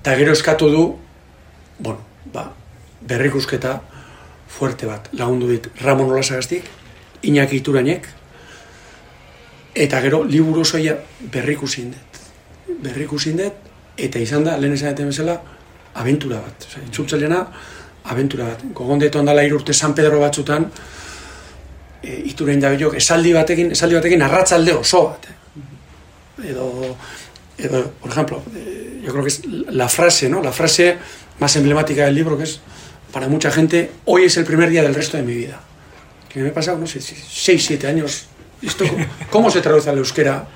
[0.00, 0.84] eta gero eskatu du,
[1.78, 2.00] bueno,
[2.32, 2.50] ba,
[3.08, 3.80] berrikusketa
[4.48, 6.68] fuerte bat, lagundu dit Ramon Olasagaztik,
[7.22, 8.08] Iñaki Iturainek,
[9.74, 10.96] eta gero liburu osoia
[11.32, 12.20] berrikusi indet.
[12.82, 13.54] Berrikusi indet,
[13.96, 15.38] eta izan da, lehen esan bezala,
[15.94, 16.66] abentura bat.
[16.68, 17.44] Osa, itzultzelena,
[18.04, 18.64] abentura bat.
[18.74, 20.70] Gogondetu handala irurte San Pedro batzutan,
[22.02, 25.28] e, iturain da bilok, esaldi batekin, esaldi batekin arratzalde oso bat.
[26.42, 26.96] Edo,
[27.58, 30.42] edo, por ejemplo, eh, yo creo que es la frase, ¿no?
[30.42, 30.96] La frase
[31.38, 32.60] más emblemática del libro, que es,
[33.12, 35.60] para mucha gente, hoy es el primer día del resto de mi vida.
[36.28, 38.26] Que me he pasado, no sé, 6, 7 años.
[38.62, 38.84] ¿Esto
[39.30, 40.46] cómo, se traduce al euskera?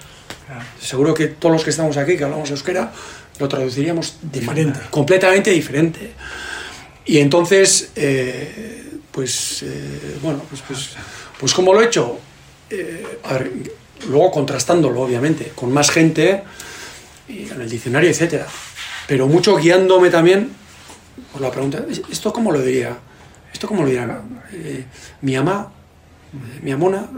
[0.81, 2.93] Seguro que todos los que estamos aquí, que hablamos euskera,
[3.39, 4.81] lo traduciríamos Diferente.
[4.91, 6.13] completamente diferente.
[7.07, 10.91] Y entonces, eh, pues, eh, bueno, pues, pues,
[11.39, 12.19] pues como lo he hecho,
[12.71, 13.53] eh, a ver,
[14.09, 16.43] luego contrastándolo, obviamente, con más gente,
[17.29, 18.47] y en el diccionario, etcétera.
[19.07, 20.51] Pero mucho guiándome también
[21.33, 22.97] por la pregunta, ¿esto cómo lo diría?
[23.53, 24.21] ¿Esto cómo lo diría?
[24.53, 24.85] Eh,
[25.23, 25.73] mi ama,
[26.35, 27.09] eh, mi amona,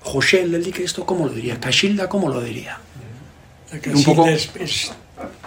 [0.00, 1.60] José el dique, ¿esto cómo lo diría?
[1.60, 2.78] Cachilda, ¿cómo lo diría?
[3.70, 4.92] La Un poco- es, es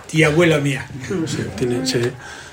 [0.08, 0.88] tía abuela mía.
[1.28, 2.00] Sí, tiene, sí.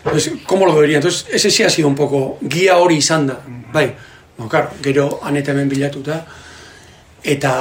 [0.05, 0.97] Entonces, ¿cómo lo diría?
[0.97, 3.41] Entonces, ese sí ha sido un poco guía hori izan da.
[3.73, 3.95] Bai,
[4.39, 6.25] no, claro, gero aneta hemen bilatuta,
[7.23, 7.53] eta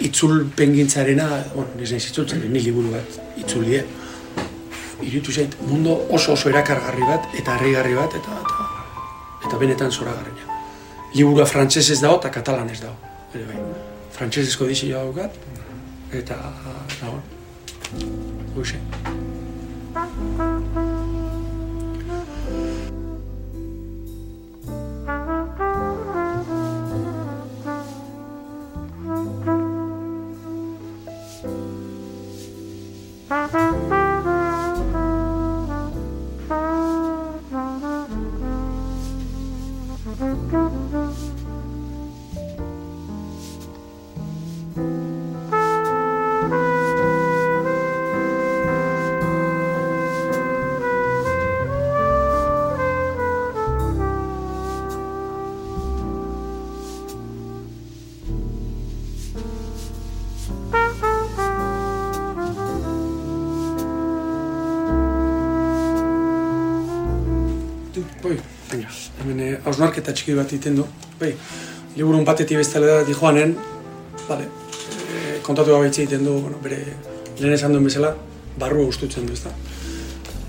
[0.00, 3.80] itzulpen gintzarena, bueno, nire naiz itzultzen, ni liburu bat itzuli?
[5.02, 8.68] Iritu zait, mundo oso oso erakargarri bat, eta harrigarri bat, eta, eta,
[9.48, 10.58] eta benetan zoragarria.
[11.14, 12.98] Liburua frantsesez dago eta katalanez dago.
[13.34, 13.62] Ere bai,
[14.18, 15.40] frantsesezko dizioa daukat,
[16.20, 16.36] eta,
[17.00, 17.22] dago,
[18.58, 18.78] hoxe.
[33.30, 33.97] 啊。
[69.28, 70.84] Hemen eh, hausnarketa txiki bat iten du.
[71.20, 71.34] Bai,
[71.96, 73.54] liburun batetik bestale da joanen,
[74.28, 76.78] vale, e, kontatu gabe egiten du, bueno, bere
[77.40, 78.14] lehen esan duen bezala,
[78.58, 79.52] barru gustutzen du, ezta?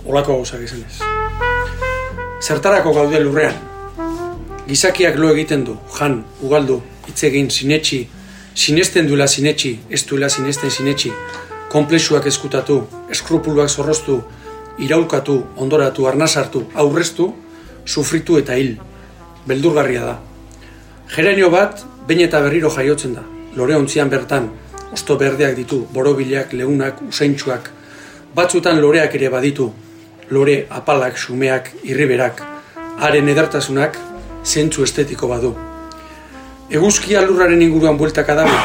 [0.05, 1.01] Olako gauzak izan ez.
[2.41, 3.57] Zertarako gaude lurrean?
[4.67, 8.03] Gizakiak lo egiten du, jan, ugaldu, hitz egin, sinetxi,
[8.55, 11.11] sinesten duela sinetxi, ez duela sinesten sinetxi,
[11.73, 14.21] komplexuak eskutatu, eskrupuluak zorroztu,
[14.79, 17.33] iraulkatu, ondoratu, arnazartu, aurreztu,
[17.89, 18.77] sufritu eta hil.
[19.49, 20.15] Beldurgarria da.
[21.09, 23.23] Gerenio bat, bain eta berriro jaiotzen da.
[23.57, 24.51] Lore ontzian bertan,
[24.93, 27.71] osto berdeak ditu, borobilak, leunak, usaintxuak.
[28.35, 29.71] Batzutan loreak ere baditu,
[30.29, 32.43] lore apalak, xumeak, irriberak.
[32.99, 33.97] Haren edartasunak,
[34.45, 35.55] zentzu estetiko badu.
[36.69, 38.57] Eguzkia lurraren inguruan bueltaka dago.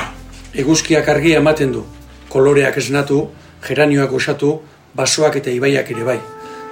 [0.53, 1.85] Eguzkiak argia ematen du.
[2.29, 3.29] Koloreak esnatu,
[3.64, 4.59] geranioak osatu,
[4.95, 6.18] basoak eta ibaiak ere bai.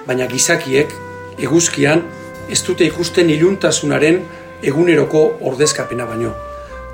[0.05, 0.91] Baina gizakiek,
[1.39, 2.03] eguzkian,
[2.49, 4.21] ez dute ikusten iluntasunaren
[4.63, 6.33] eguneroko ordezkapena baino.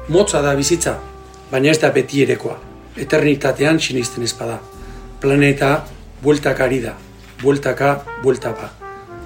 [0.09, 0.97] Motza da bizitza,
[1.51, 2.57] baina ez da beti erekoa.
[2.97, 4.59] Eternitatean sinisten ezpada.
[5.21, 5.85] Planeta,
[6.23, 6.95] bueltaka ari da.
[7.41, 8.71] Bueltaka, bueltapa.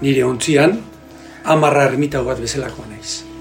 [0.02, 0.80] Nire ontzian,
[1.44, 3.33] amarra ermita bat bezalakoa naiz.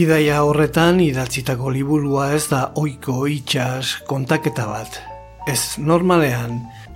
[0.00, 4.94] Bidaia horretan idatzitako liburua ez da oiko itxas kontaketa bat.
[5.44, 6.54] Ez normalean,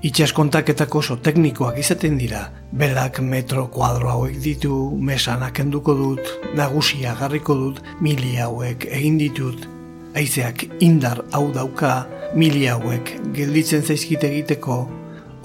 [0.09, 2.47] itxas kontaketako oso teknikoak izaten dira.
[2.73, 4.79] Belak metro kuadro hauek ditu,
[5.11, 9.69] mesanak enduko dut, nagusia garriko dut, mili hauek egin ditut.
[10.17, 14.79] Aizeak indar hau dauka, mili hauek gelditzen zaizkit egiteko.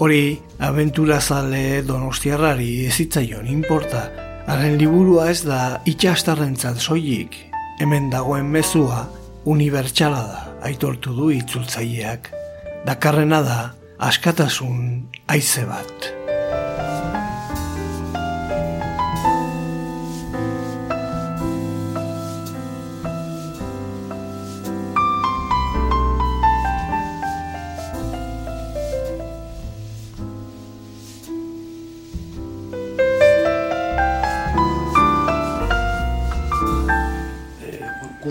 [0.00, 0.24] Hori,
[0.64, 4.08] abentura zale donostiarrari ezitzaion inporta,
[4.50, 7.36] Haren liburua ez da itxastarrentzat soilik,
[7.80, 9.06] hemen dagoen mezua
[9.48, 12.28] unibertsala da, aitortu du itzultzaileak.
[12.84, 13.60] Dakarrena da,
[14.10, 16.10] askatasun haize bat.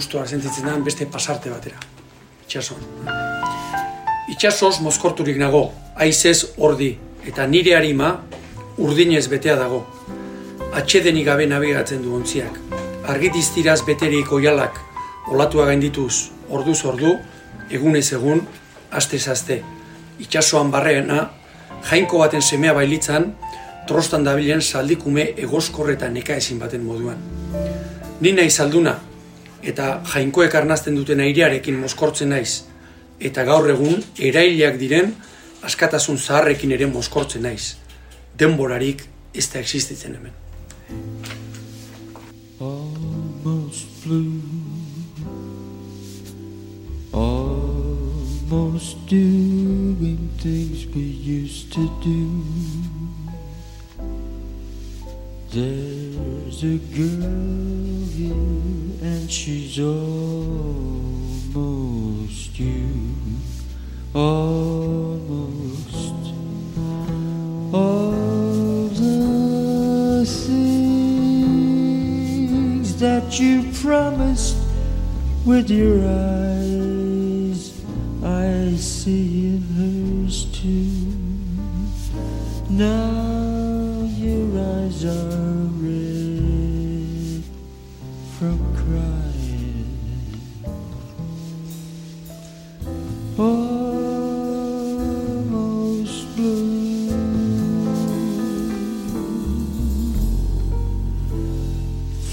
[0.09, 1.77] Gustua sentitzen da beste pasarte batera.
[2.47, 2.81] Itxasoan.
[4.33, 6.97] Itxasoz mozkorturik nago, aizez ordi,
[7.29, 8.15] eta nire harima
[8.81, 9.83] urdinez betea dago.
[10.73, 12.57] Atxedenik gabe nabigatzen du ontziak.
[13.05, 14.79] Argitiztiraz beterik oialak,
[15.29, 17.13] olatua gaindituz, orduz ordu,
[17.69, 18.41] egunez egun,
[18.89, 19.59] astez aste.
[20.17, 21.27] Itxasoan barreena,
[21.91, 23.35] jainko baten semea bailitzan,
[23.85, 27.21] trostan dabilen saldikume egoskorretan neka ezin baten moduan.
[28.21, 28.97] Ni nahi salduna,
[29.63, 32.63] eta jainkoek arnazten duten airearekin moskortzen naiz,
[33.19, 35.13] eta gaur egun erailiak diren
[35.63, 37.75] askatasun zaharrekin ere moskortzen naiz.
[38.39, 39.03] Denborarik
[39.33, 40.33] ez da existitzen hemen.
[42.59, 44.41] Almost blue
[47.11, 52.43] Almost doing things we used to do
[55.51, 60.59] There's a girl here and she's almost
[62.59, 62.89] you.
[64.13, 65.13] Almost
[67.73, 71.39] all the things
[72.99, 74.57] that you promised
[75.45, 77.71] with your eyes,
[78.23, 80.95] I see in hers too.
[82.69, 85.68] Now your eyes are
[93.39, 93.85] Almost
[96.35, 97.07] blue.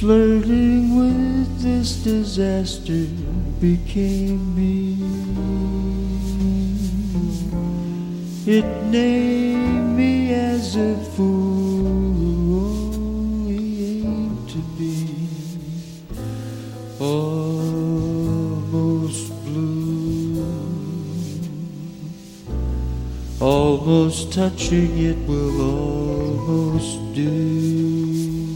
[0.01, 3.07] Flirting with this disaster
[3.61, 4.99] became me.
[8.53, 12.26] It named me as a fool
[24.25, 28.47] touching it will almost do.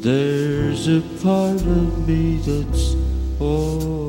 [0.00, 2.94] There's a part of me that's
[3.40, 4.03] always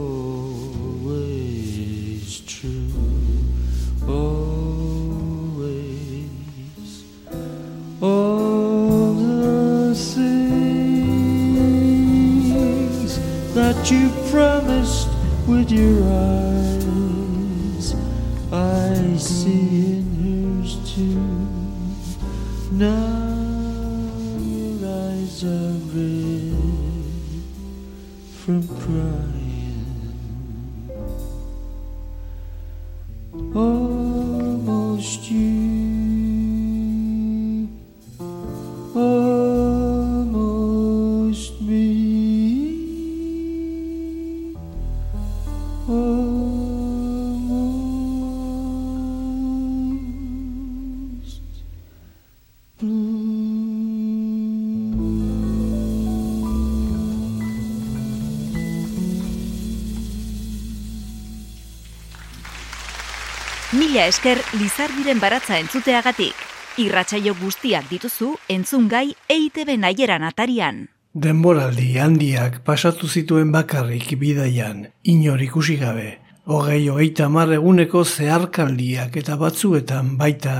[64.05, 66.37] Esker Lizardiren baratza entzuteagatik.
[66.77, 70.83] Irratsaio guztiak dituzu entzungai EITB naieran atarian.
[71.25, 76.19] Denboraldi handiak pasatu zituen bakarrik bidaian, inor ikusi gabe.
[76.45, 80.55] Hogei hogeita hamar eguneko zeharkaldiak eta batzuetan baita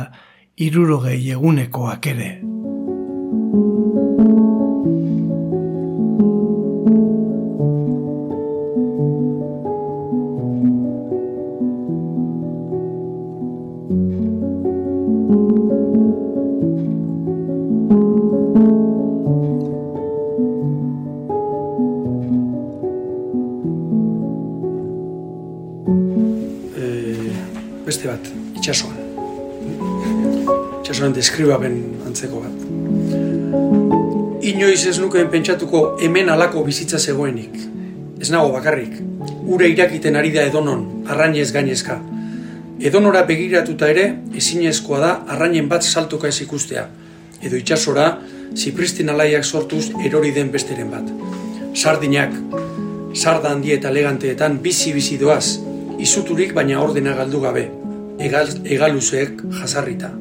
[0.58, 2.32] irurogei egunekoak ere.
[31.26, 32.57] Itxasoan deskribaben antzeko bat.
[34.45, 37.55] Inoiz ez nukeen pentsatuko hemen alako bizitza zegoenik.
[38.21, 38.99] Ez nago bakarrik.
[39.49, 41.97] Ure irakiten ari da edonon, arrainez gainezka.
[42.80, 46.88] Edonora begiratuta ere, ezinezkoa da arrainen bat saltoka ez ikustea.
[47.41, 48.19] Edo itxasora,
[48.53, 51.09] zipristin alaiak sortuz erori den besteren bat.
[51.73, 52.36] Sardinak,
[53.15, 55.57] sarda handi eta eleganteetan bizi-bizi doaz,
[55.97, 57.65] izuturik baina ordena galdu gabe,
[58.19, 60.13] egal, egaluzeek jasarrita.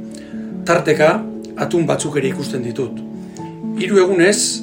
[0.65, 1.09] Tarteka,
[1.61, 2.97] atun batzuk ere ikusten ditut.
[3.77, 4.63] Hiru egunez,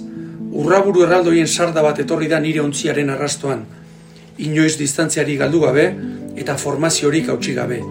[0.51, 3.61] urraburu erraldoien sarda bat etorri da nire ontziaren arrastoan.
[4.41, 5.85] Inoiz distantziari galdu gabe
[6.41, 7.81] eta formaziorik hautsi gabe.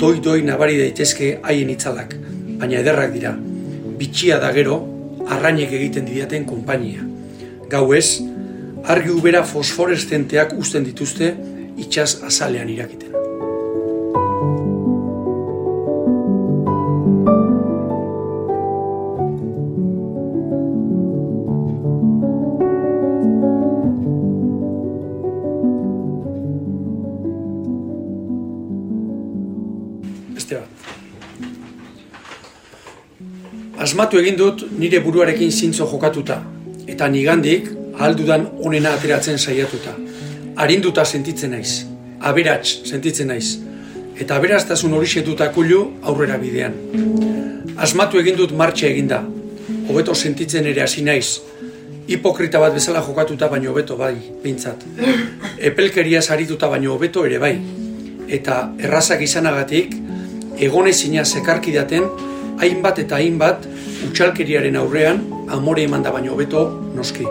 [0.00, 2.16] Doi-doi nabari daitezke haien itzalak,
[2.62, 3.34] baina ederrak dira.
[4.00, 4.80] Bitxia da gero,
[5.28, 7.04] arrainek egiten didaten konpainia.
[7.70, 8.22] Gauez,
[8.88, 11.34] argi ubera fosforestenteak uzten dituzte
[11.76, 13.23] itxas azalean irakiten.
[33.94, 36.40] Asmatu egin dut nire buruarekin zintzo jokatuta,
[36.90, 39.92] eta nigandik ahaldudan onena ateratzen saiatuta.
[40.64, 41.84] Arinduta sentitzen naiz,
[42.18, 43.60] aberats sentitzen naiz,
[44.18, 45.22] eta aberaztasun hori
[45.54, 46.74] kulu aurrera bidean.
[47.76, 49.22] Asmatu egin dut martxe eginda,
[49.88, 51.38] hobeto sentitzen ere hasi naiz,
[52.08, 54.82] hipokrita bat bezala jokatuta baino hobeto bai, behintzat.
[55.58, 57.60] Epelkeria sarituta baino hobeto ere bai,
[58.26, 59.94] eta errazak izanagatik,
[60.58, 62.10] egonezina zekarkidaten,
[62.58, 63.73] hainbat eta hainbat
[64.08, 67.26] utxalkeriaren aurrean amore eman da baino hobeto noski.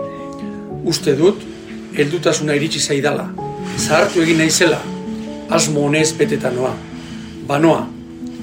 [0.84, 1.44] Uste dut,
[1.98, 3.30] heldutasuna iritsi zaidala.
[3.78, 4.82] Zahartu egin naizela,
[5.50, 6.74] asmo honez beteta noa.
[7.48, 7.86] Banoa,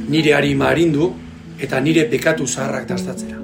[0.08, 1.12] nire harima harindu
[1.60, 3.39] eta nire bekatu zaharrak dastatzera.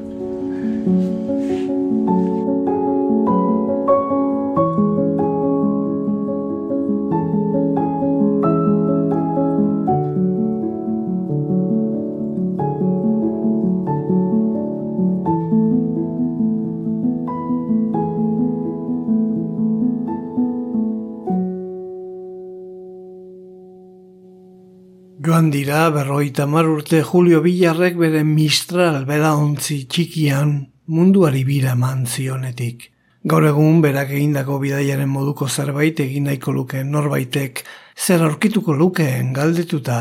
[25.26, 30.52] Joan dira berroita mar urte Julio Villarrek bere Mistral belaontzi txikian
[30.86, 32.84] munduari bira eman zionetik.
[33.26, 37.64] Gaur egun berak egindako bidaiaren moduko zerbait egin nahiko luke norbaitek
[37.98, 39.98] zer aurkituko lukeen galdetuta.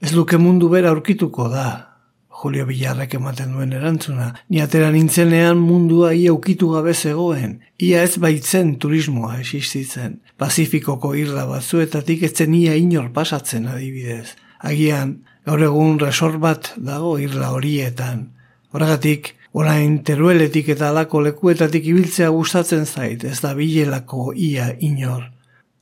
[0.00, 1.87] Ez luke mundu bera aurkituko da,
[2.38, 4.28] Julio Villarrek ematen duen erantzuna.
[4.48, 7.56] Ni atera nintzenean mundua ia ukitu gabe zegoen.
[7.82, 10.20] Ia ez baitzen turismoa existitzen.
[10.38, 14.36] Pazifikoko irla batzuetatik etzen ia inor pasatzen adibidez.
[14.62, 15.16] Agian,
[15.46, 18.28] gaur egun resort bat dago irla horietan.
[18.70, 25.26] Horregatik, orain terueletik eta alako lekuetatik ibiltzea gustatzen zait, ez da bilelako ia inor.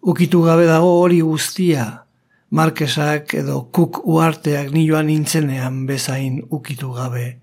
[0.00, 2.05] Ukitu gabe dago hori guztia,
[2.50, 7.38] Markesak edo kuk uarteak nioan nintzenean bezain ukitu gabe.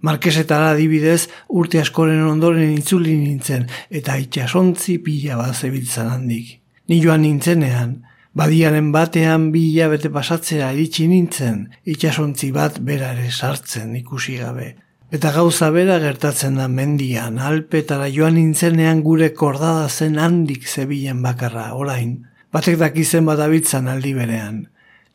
[0.00, 6.54] Markesetara adibidez urte askoren ondoren itzuli nintzen eta itxasontzi pila bat zebiltzan handik.
[6.88, 7.98] Nioan nintzenean,
[8.32, 14.72] badiaren batean bila bete pasatzea iritsi nintzen, itxasontzi bat berare sartzen ikusi gabe.
[15.12, 21.74] Eta gauza bera gertatzen da mendian, alpetara joan nintzenean gure kordada zen handik zebilen bakarra,
[21.74, 24.64] orain, batek dakizen bat abitzan aldi berean.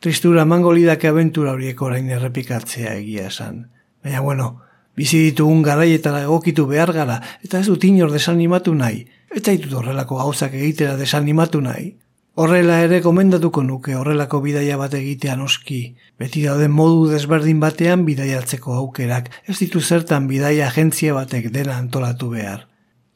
[0.00, 3.66] Tristura mangolidake abentura horiek orain errepikatzea egia esan.
[4.04, 4.48] Baina bueno,
[4.96, 10.20] bizi ditugun garaietara egokitu behar gara, eta ez dut inor desanimatu nahi, eta ditut horrelako
[10.20, 11.94] gauzak egitera desanimatu nahi.
[12.36, 15.80] Horrela ere komendatuko nuke horrelako bidaia bat egitea noski.
[16.20, 22.28] Beti dauden modu desberdin batean bidaiatzeko aukerak, ez ditu zertan bidaia agentzia batek dena antolatu
[22.34, 22.66] behar.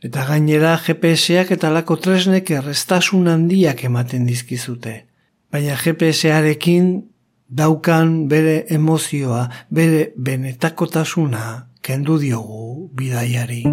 [0.01, 4.95] Eta gainera GPS-ak eta lako tresnek errestasun handiak ematen dizkizute.
[5.53, 6.93] Baina GPS-arekin
[7.51, 11.45] daukan bere emozioa, bere benetakotasuna
[11.85, 13.65] kendu diogu bidaiari.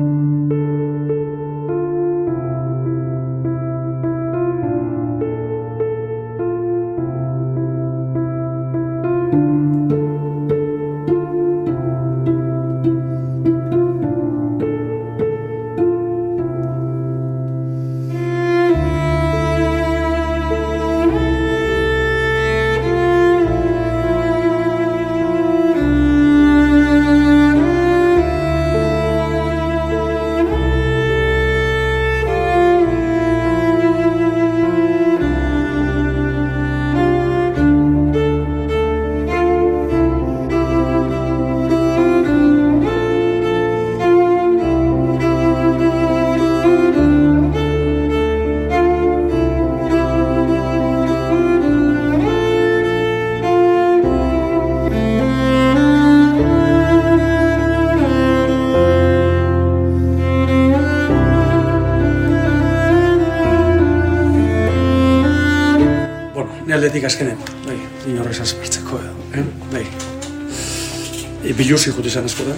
[71.58, 72.58] Biluzi jute izan askotan,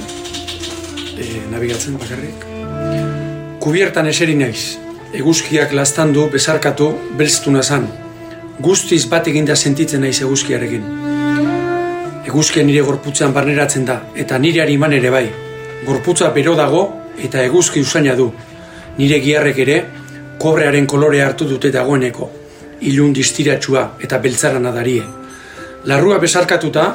[1.16, 2.46] e, nabigatzen bakarrik.
[3.64, 4.78] Kubiertan eseri naiz,
[5.16, 6.90] eguzkiak lastandu, bezarkatu,
[7.20, 7.88] belztuna zan.
[8.60, 10.84] Guztiz bat eginda sentitzen naiz eguzkiarekin.
[12.28, 15.26] Eguzkia nire gorputzan barneratzen da, eta nire hariman ere bai.
[15.86, 16.84] Gorputza bero dago,
[17.18, 18.28] eta eguzki usaina du.
[18.98, 19.80] Nire giarrek ere,
[20.40, 22.30] kobrearen kolore hartu dute dagoeneko
[22.82, 25.04] ilun distiratsua eta beltzaran adarie.
[25.88, 26.86] Larrua besarkatuta,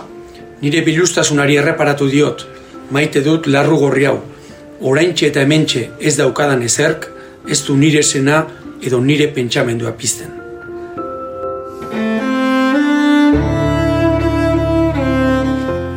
[0.62, 2.46] nire bilustasunari erreparatu diot,
[2.90, 4.18] maite dut larru gorri hau.
[4.80, 7.09] Oraintxe eta hementxe ez daukadan ezerk,
[7.48, 8.44] ez du nire sena
[8.82, 10.32] edo nire pentsamendua pizten.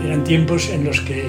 [0.05, 1.23] Eran tiempos en los que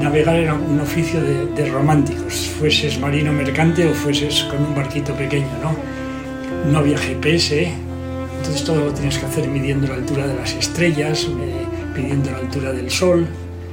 [0.00, 5.14] navegar era un oficio de, de románticos, fueses marino mercante o fueses con un barquito
[5.14, 5.76] pequeño, ¿no?
[6.70, 7.72] no había GPS,
[8.38, 11.26] entonces todo lo tenías que hacer midiendo la altura de las estrellas,
[11.96, 13.26] pidiendo la altura del sol,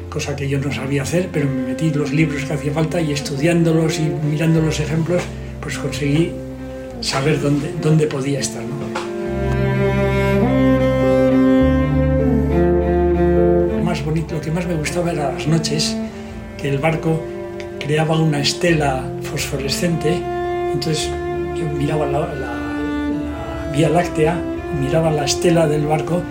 [0.10, 3.12] cosa que yo no sabía hacer, pero me metí los libros que hacía falta y
[3.12, 5.22] estudiándolos y mirando los ejemplos,
[5.60, 6.32] pues conseguí
[7.02, 8.64] saber dónde, dónde podía estar.
[13.84, 15.98] Más bonito, lo que más me gustaba era las noches,
[16.58, 17.22] que el barco
[17.80, 20.14] creaba una estela fosforescente,
[20.72, 21.10] entonces
[21.58, 22.64] yo miraba la
[23.74, 24.40] Vía Láctea,
[24.80, 26.22] miraba la estela del barco,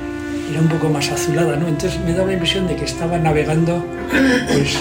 [0.50, 1.68] era un poco más azulada, ¿no?
[1.68, 3.84] Entonces me daba la impresión de que estaba navegando
[4.52, 4.78] pues,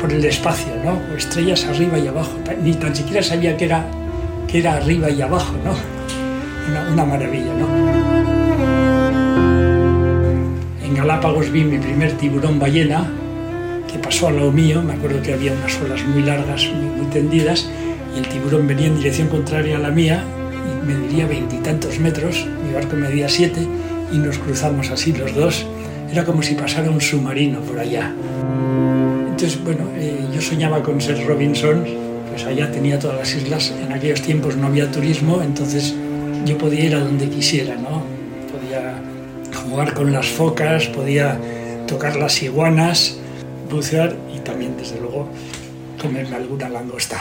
[0.00, 0.98] por el espacio, ¿no?
[1.16, 2.32] Estrellas arriba y abajo.
[2.62, 3.84] Ni tan siquiera sabía que era,
[4.48, 5.74] que era arriba y abajo, ¿no?
[6.70, 7.66] Una, una maravilla, ¿no?
[10.84, 13.10] En Galápagos vi mi primer tiburón ballena,
[13.90, 17.06] que pasó al lado mío, me acuerdo que había unas olas muy largas, muy, muy
[17.06, 17.68] tendidas,
[18.14, 20.24] y el tiburón venía en dirección contraria a la mía,
[20.94, 23.60] mediría veintitantos metros, mi barco medía siete
[24.12, 25.66] y nos cruzamos así los dos.
[26.10, 28.12] Era como si pasara un submarino por allá.
[29.30, 31.84] Entonces, bueno, eh, yo soñaba con ser Robinson,
[32.28, 33.72] pues allá tenía todas las islas.
[33.80, 35.94] En aquellos tiempos no había turismo, entonces
[36.44, 38.02] yo podía ir a donde quisiera, ¿no?
[38.52, 39.00] Podía
[39.64, 41.38] jugar con las focas, podía
[41.86, 43.18] tocar las iguanas,
[43.70, 45.28] bucear y también, desde luego,
[46.00, 47.20] comerme alguna langosta.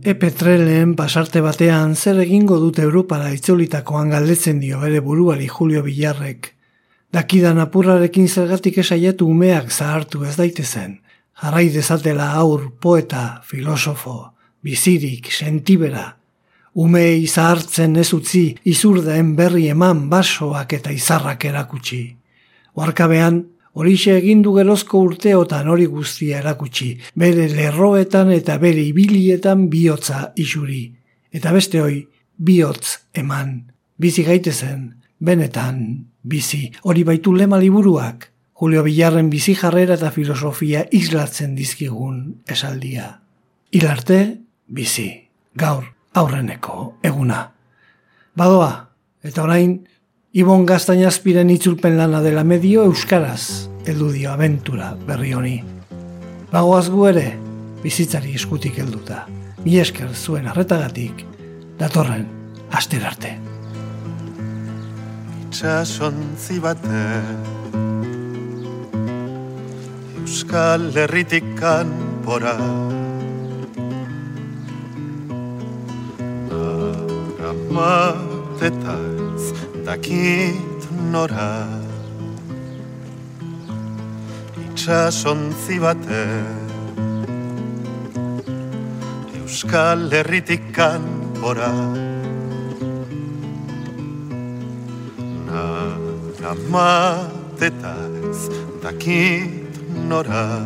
[0.00, 6.54] Epetrelen pasarte batean zer egingo dute Europara itzulitakoan galdetzen dio bere buruari Julio Villarrek.
[7.12, 10.94] Dakidan apurrarekin zergatik esaiatu umeak zahartu ez daitezen.
[11.42, 14.32] Jarrai dezatela aur, poeta, filosofo,
[14.64, 16.16] bizirik, sentibera.
[16.72, 22.06] Umei zahartzen ez utzi izurdaen berri eman basoak eta izarrak erakutsi.
[22.72, 23.42] Oarkabean,
[23.74, 30.82] horixe egindu gerozko urteotan hori guztia erakutsi, bere lerroetan eta bere ibilietan bihotza isuri.
[31.32, 32.00] Eta beste hoi,
[32.36, 34.88] bihotz eman, bizi gaitezen,
[35.20, 43.06] benetan bizi, hori baitu lema liburuak, Julio Villarren bizi jarrera eta filosofia islatzen dizkigun esaldia.
[43.72, 44.18] Ilarte,
[44.68, 45.08] bizi,
[45.56, 47.38] gaur, aurreneko, eguna.
[48.36, 48.72] Badoa,
[49.24, 49.78] eta orain,
[50.30, 55.56] Ibon Gaztainazpiren itzulpen lana dela medio euskaraz, heldu dio aventura berri honi.
[56.52, 57.24] Bagoaz gu ere,
[57.82, 59.24] bizitzari eskutik helduta.
[59.64, 61.24] Mi esker zuen arretagatik,
[61.80, 62.28] datorren,
[62.70, 63.32] aster arte.
[65.48, 67.02] Itxasontzi bate
[70.22, 72.54] Euskal Herritik kanpora
[77.40, 78.62] Aramat
[79.90, 81.66] dakit nora.
[84.62, 86.26] Itxasontzi bate
[89.34, 91.74] Euskal Herritik kanpora.
[95.50, 97.98] Naramat eta
[98.30, 98.46] ez
[98.86, 99.74] dakit
[100.06, 100.62] nora.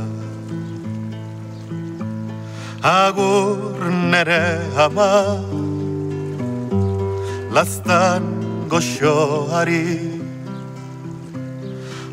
[2.85, 5.41] Agur nere ama
[7.49, 8.44] Lastan
[8.75, 9.87] goxoari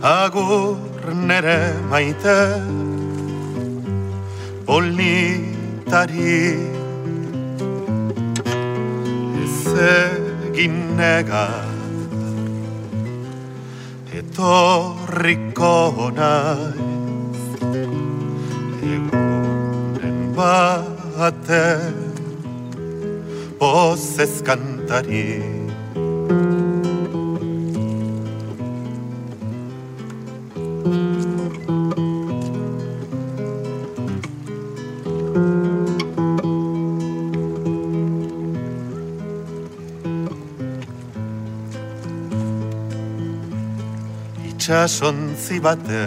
[0.03, 2.41] Agur nere maite
[4.67, 6.35] Polnitari
[9.41, 11.73] Ez egin negar
[14.19, 15.73] Etorriko
[16.19, 17.41] naiz
[18.91, 21.97] Egunen baten
[23.57, 25.25] Pozez kantari
[44.61, 46.05] itxasontzi bate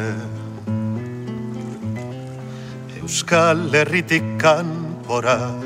[3.03, 5.63] Euskal Herritik kanpora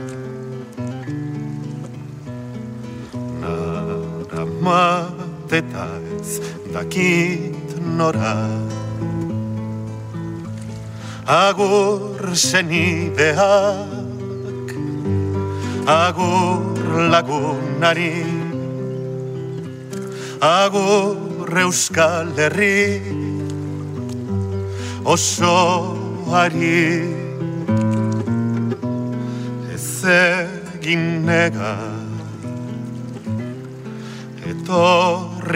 [6.88, 8.48] dakit nora.
[11.28, 13.36] Agur zenideak
[15.84, 16.80] Agur
[17.12, 18.24] lagunari.
[20.40, 23.02] Agur Euskal Herri
[25.04, 27.04] osoari.
[29.74, 31.77] Ez egin nega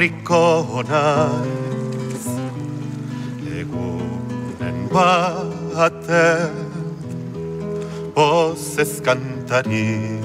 [0.02, 2.26] etorriko naiz
[3.60, 6.56] egunen baten
[8.14, 10.21] pozez kantari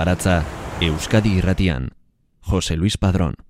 [0.00, 0.44] baratza
[0.80, 1.90] Euskadi irratian.
[2.40, 3.49] Jose Luis Padrón.